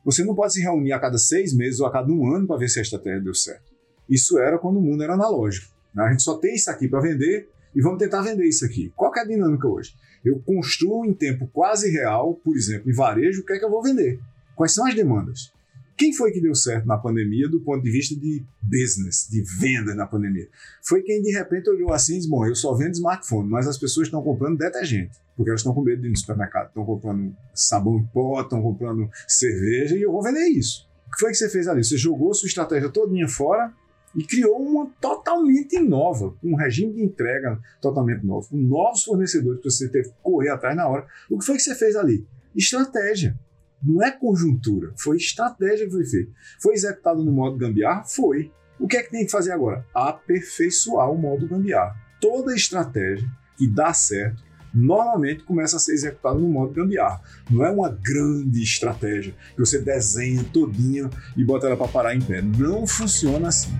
[0.05, 2.57] Você não pode se reunir a cada seis meses ou a cada um ano para
[2.57, 3.73] ver se a estratégia deu certo.
[4.07, 5.73] Isso era quando o mundo era analógico.
[5.95, 6.03] Né?
[6.03, 8.93] A gente só tem isso aqui para vender e vamos tentar vender isso aqui.
[8.95, 9.95] Qual é a dinâmica hoje?
[10.23, 13.71] Eu construo em tempo quase real, por exemplo, em varejo, o que é que eu
[13.71, 14.19] vou vender?
[14.55, 15.51] Quais são as demandas?
[15.95, 19.93] Quem foi que deu certo na pandemia do ponto de vista de business, de venda
[19.93, 20.47] na pandemia?
[20.81, 23.77] Foi quem de repente olhou assim e disse: Bom, eu só vendo smartphone, mas as
[23.77, 27.35] pessoas estão comprando detergente, porque elas estão com medo de ir no supermercado, estão comprando
[27.53, 30.89] sabão em pó, estão comprando cerveja e eu vou vender isso.
[31.07, 31.83] O que foi que você fez ali?
[31.83, 33.71] Você jogou sua estratégia todinha fora
[34.15, 39.69] e criou uma totalmente nova, um regime de entrega totalmente novo, com novos fornecedores que
[39.69, 41.05] você teve que correr atrás na hora.
[41.29, 42.25] O que foi que você fez ali?
[42.55, 43.37] Estratégia.
[43.83, 46.31] Não é conjuntura, foi estratégia que foi feita.
[46.61, 48.03] Foi executado no modo gambiarra?
[48.03, 48.51] Foi.
[48.79, 49.85] O que é que tem que fazer agora?
[49.93, 51.95] Aperfeiçoar o modo gambiarra.
[52.21, 53.27] Toda estratégia
[53.57, 54.41] que dá certo
[54.73, 57.21] normalmente começa a ser executada no modo gambiarra.
[57.49, 62.21] Não é uma grande estratégia que você desenha todinha e bota ela para parar em
[62.21, 62.41] pé.
[62.41, 63.71] Não funciona assim.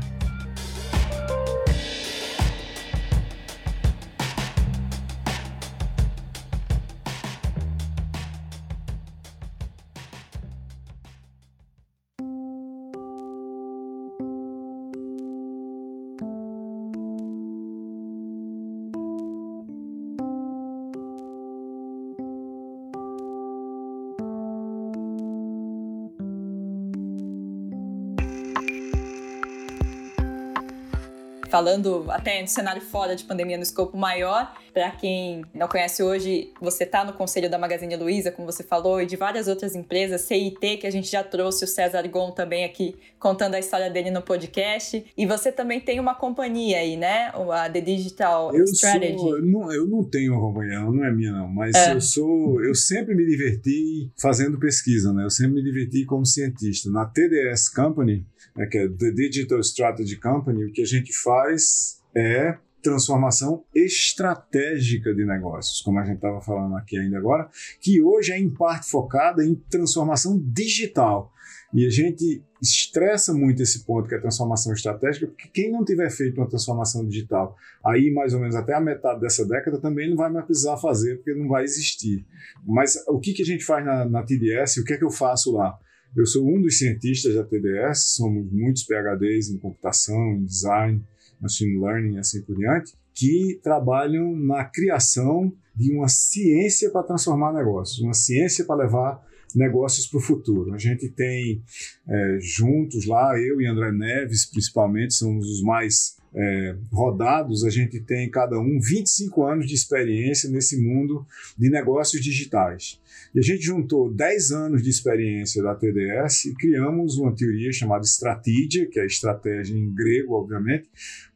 [31.54, 34.52] Falando até do cenário fora de pandemia no escopo maior.
[34.74, 39.00] Para quem não conhece hoje, você está no conselho da Magazine Luiza, como você falou,
[39.00, 42.66] e de várias outras empresas, CIT, que a gente já trouxe o César Gon também
[42.66, 45.06] aqui contando a história dele no podcast.
[45.16, 47.32] E você também tem uma companhia aí, né?
[47.52, 49.20] A The Digital eu Strategy.
[49.20, 51.94] Sou, eu, não, eu não tenho uma companhia, não é minha não, mas é.
[51.94, 55.24] eu sou, eu sempre me diverti fazendo pesquisa, né?
[55.24, 56.90] Eu sempre me diverti como cientista.
[56.90, 58.26] Na TDS Company,
[58.56, 65.16] né, que é The Digital Strategy Company, o que a gente faz é transformação estratégica
[65.16, 67.50] de negócios, como a gente estava falando aqui ainda agora,
[67.80, 71.32] que hoje é em parte focada em transformação digital.
[71.74, 75.84] E a gente estressa muito esse ponto que é a transformação estratégica, porque quem não
[75.84, 80.10] tiver feito uma transformação digital aí mais ou menos até a metade dessa década também
[80.10, 82.26] não vai mais precisar fazer, porque não vai existir.
[82.66, 85.10] Mas o que, que a gente faz na, na TDS, o que é que eu
[85.10, 85.78] faço lá?
[86.16, 91.04] Eu sou um dos cientistas da TDS, somos muitos PhDs em computação, em design,
[91.44, 97.54] machine learning e assim por diante, que trabalham na criação de uma ciência para transformar
[97.54, 99.22] negócios, uma ciência para levar
[99.56, 100.74] negócios para o futuro.
[100.74, 101.62] A gente tem
[102.08, 108.00] é, juntos lá, eu e André Neves, principalmente, somos os mais é, rodados, a gente
[108.00, 111.26] tem cada um 25 anos de experiência nesse mundo
[111.58, 113.00] de negócios digitais.
[113.36, 118.04] E a gente juntou 10 anos de experiência da TDS e criamos uma teoria chamada
[118.04, 120.90] estratégia, que é estratégia em grego, obviamente,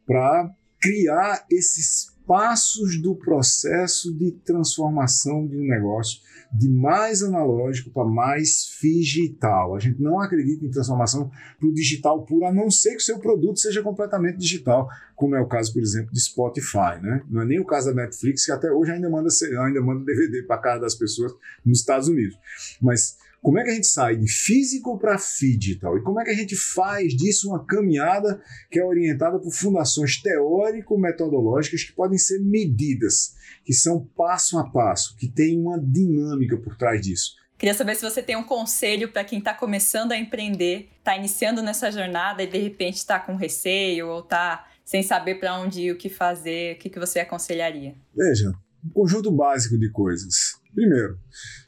[0.08, 6.20] para criar esses passos do processo de transformação de um negócio
[6.52, 9.74] de mais analógico para mais digital.
[9.74, 13.04] A gente não acredita em transformação para o digital puro, a não ser que o
[13.04, 17.00] seu produto seja completamente digital, como é o caso, por exemplo, de Spotify.
[17.02, 17.22] Né?
[17.28, 19.28] Não é nem o caso da Netflix, que até hoje ainda manda,
[19.64, 21.32] ainda manda DVD para casa das pessoas
[21.64, 22.38] nos Estados Unidos.
[22.80, 25.96] Mas como é que a gente sai de físico para digital?
[25.96, 30.20] E como é que a gente faz disso uma caminhada que é orientada por fundações
[30.20, 33.34] teórico-metodológicas que podem ser medidas,
[33.64, 37.36] que são passo a passo, que tem uma dinâmica por trás disso?
[37.56, 41.60] Queria saber se você tem um conselho para quem está começando a empreender, está iniciando
[41.60, 45.92] nessa jornada e de repente está com receio ou está sem saber para onde ir,
[45.92, 47.94] o que fazer, o que, que você aconselharia?
[48.14, 48.52] Veja,
[48.84, 50.57] um conjunto básico de coisas.
[50.74, 51.18] Primeiro,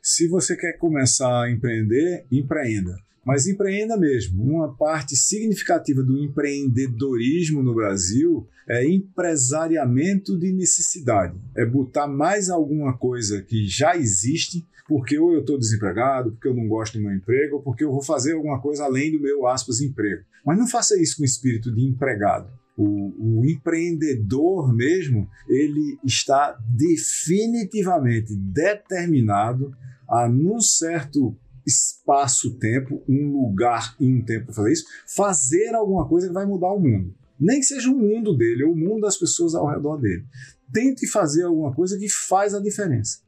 [0.02, 2.97] se você quer começar a empreender, empreenda.
[3.24, 4.43] Mas empreenda mesmo.
[4.43, 11.39] Uma parte significativa do empreendedorismo no Brasil é empresariamento de necessidade.
[11.56, 16.55] É botar mais alguma coisa que já existe, porque ou eu estou desempregado, porque eu
[16.55, 19.47] não gosto do meu emprego, ou porque eu vou fazer alguma coisa além do meu
[19.47, 20.24] aspas emprego.
[20.44, 22.51] Mas não faça isso com espírito de empregado.
[22.82, 29.77] O, o, empreendedor mesmo, ele está definitivamente determinado
[30.09, 31.36] a, num certo
[31.66, 36.73] espaço-tempo, um lugar e um tempo para fazer isso, fazer alguma coisa que vai mudar
[36.73, 37.15] o mundo.
[37.39, 40.24] Nem que seja o mundo dele ou o mundo das pessoas ao redor dele.
[40.73, 43.19] Tente fazer alguma coisa que faz a diferença.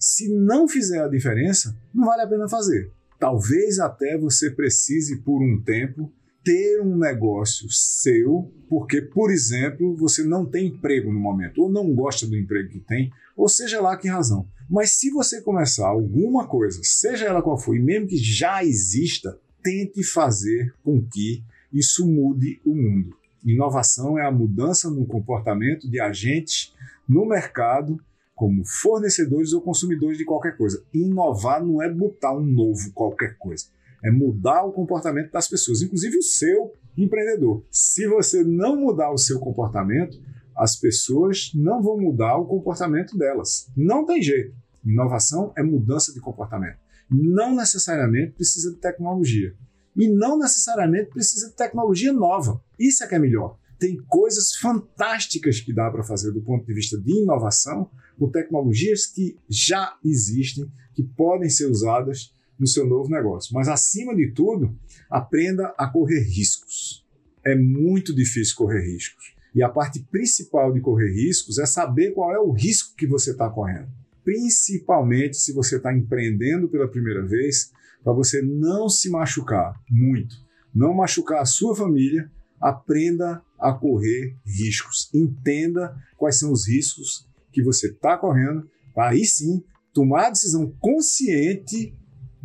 [0.00, 2.90] Se não fizer a diferença, não vale a pena fazer.
[3.20, 6.12] Talvez até você precise, por um tempo,
[6.46, 11.92] ter um negócio seu, porque, por exemplo, você não tem emprego no momento, ou não
[11.92, 14.46] gosta do emprego que tem, ou seja lá que razão.
[14.70, 19.36] Mas se você começar alguma coisa, seja ela qual for, e mesmo que já exista,
[19.60, 21.42] tente fazer com que
[21.72, 23.16] isso mude o mundo.
[23.44, 26.72] Inovação é a mudança no comportamento de agentes
[27.08, 28.00] no mercado,
[28.36, 30.80] como fornecedores ou consumidores de qualquer coisa.
[30.94, 33.66] Inovar não é botar um novo qualquer coisa
[34.06, 37.64] é mudar o comportamento das pessoas, inclusive o seu empreendedor.
[37.70, 40.16] Se você não mudar o seu comportamento,
[40.56, 43.68] as pessoas não vão mudar o comportamento delas.
[43.76, 44.54] Não tem jeito.
[44.84, 46.78] Inovação é mudança de comportamento.
[47.10, 49.52] Não necessariamente precisa de tecnologia.
[49.96, 52.62] E não necessariamente precisa de tecnologia nova.
[52.78, 53.58] Isso é que é melhor.
[53.78, 59.06] Tem coisas fantásticas que dá para fazer do ponto de vista de inovação com tecnologias
[59.06, 63.54] que já existem, que podem ser usadas no seu novo negócio.
[63.54, 64.76] Mas, acima de tudo,
[65.10, 67.04] aprenda a correr riscos.
[67.44, 69.34] É muito difícil correr riscos.
[69.54, 73.30] E a parte principal de correr riscos é saber qual é o risco que você
[73.30, 73.88] está correndo.
[74.22, 77.70] Principalmente se você está empreendendo pela primeira vez,
[78.02, 80.36] para você não se machucar muito,
[80.74, 82.30] não machucar a sua família,
[82.60, 85.08] aprenda a correr riscos.
[85.14, 90.70] Entenda quais são os riscos que você está correndo, para aí sim tomar a decisão
[90.78, 91.94] consciente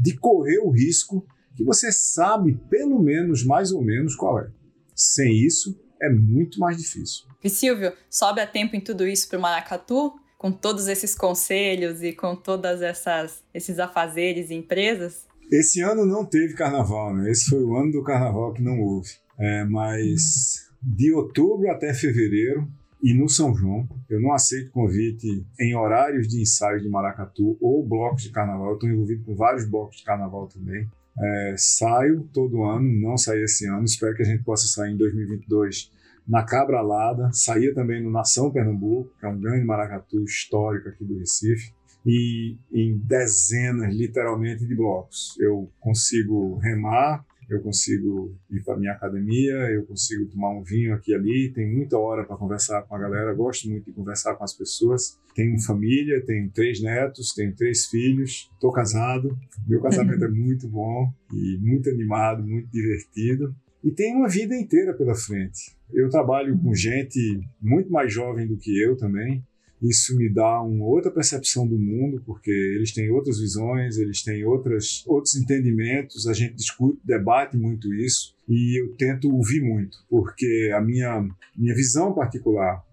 [0.02, 1.26] de correr o risco
[1.56, 4.50] que você sabe, pelo menos, mais ou menos, qual é.
[4.96, 7.26] Sem isso, é muito mais difícil.
[7.44, 10.14] E Silvio, sobe a tempo em tudo isso para o Maracatu?
[10.38, 15.28] Com todos esses conselhos e com todas essas esses afazeres e empresas?
[15.52, 17.30] Esse ano não teve carnaval, né?
[17.30, 19.10] Esse foi o ano do carnaval que não houve.
[19.38, 22.68] É, mas de outubro até fevereiro
[23.02, 23.88] e no São João.
[24.10, 28.70] Eu não aceito convite em horários de ensaio de maracatu ou blocos de carnaval.
[28.70, 30.88] Eu estou envolvido com vários blocos de carnaval também.
[31.20, 33.84] É, saio todo ano, não saí esse ano.
[33.84, 35.92] Espero que a gente possa sair em 2022
[36.28, 37.30] na Cabra Alada.
[37.34, 41.74] Saía também no Nação Pernambuco, que é um grande maracatu histórico aqui do Recife.
[42.06, 45.36] E em dezenas, literalmente, de blocos.
[45.40, 51.12] Eu consigo remar eu consigo ir para minha academia, eu consigo tomar um vinho aqui
[51.12, 54.44] e ali, tem muita hora para conversar com a galera, gosto muito de conversar com
[54.46, 55.20] as pessoas.
[55.36, 59.38] Tenho família, tenho três netos, tenho três filhos, estou casado,
[59.68, 63.54] meu casamento é muito bom e muito animado, muito divertido.
[63.84, 65.76] E tenho uma vida inteira pela frente.
[65.92, 69.44] Eu trabalho com gente muito mais jovem do que eu também,
[69.82, 74.46] isso me dá uma outra percepção do mundo, porque eles têm outras visões, eles têm
[74.46, 80.72] outras, outros entendimentos, a gente discute, debate muito isso, e eu tento ouvir muito, porque
[80.76, 81.28] a minha,
[81.58, 82.84] minha visão particular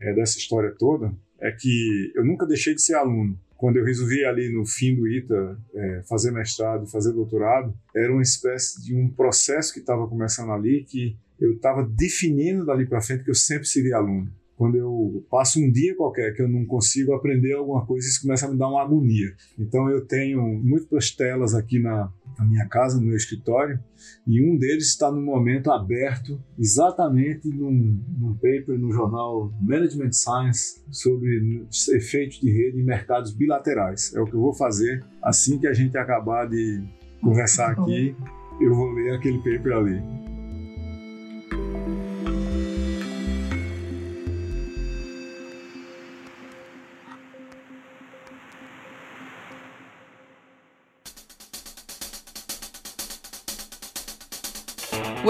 [0.00, 3.38] é, dessa história toda é que eu nunca deixei de ser aluno.
[3.56, 8.22] Quando eu resolvi ali no fim do ITA é, fazer mestrado, fazer doutorado, era uma
[8.22, 13.24] espécie de um processo que estava começando ali que eu estava definindo dali para frente
[13.24, 17.14] que eu sempre seria aluno quando eu passo um dia qualquer que eu não consigo
[17.14, 19.34] aprender alguma coisa, isso começa a me dar uma agonia.
[19.58, 23.80] Então eu tenho múltiplas telas aqui na, na minha casa, no meu escritório,
[24.26, 30.82] e um deles está no momento aberto exatamente num, num paper no jornal Management Science
[30.90, 34.14] sobre efeitos de rede em mercados bilaterais.
[34.14, 36.84] É o que eu vou fazer assim que a gente acabar de
[37.22, 38.14] conversar aqui,
[38.60, 40.19] eu vou ler aquele paper ali.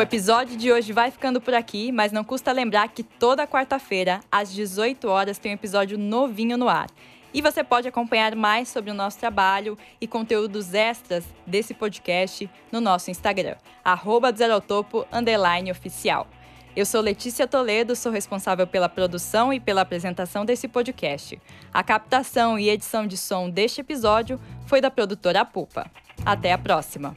[0.01, 4.21] O episódio de hoje vai ficando por aqui, mas não custa lembrar que toda quarta-feira,
[4.33, 6.87] às 18 horas, tem um episódio novinho no ar.
[7.35, 12.81] E você pode acompanhar mais sobre o nosso trabalho e conteúdos extras desse podcast no
[12.81, 14.33] nosso Instagram, arroba
[15.71, 16.27] oficial.
[16.75, 21.39] Eu sou Letícia Toledo, sou responsável pela produção e pela apresentação desse podcast.
[21.75, 25.91] A captação e edição de som deste episódio foi da produtora Pupa.
[26.25, 27.13] Até a próxima!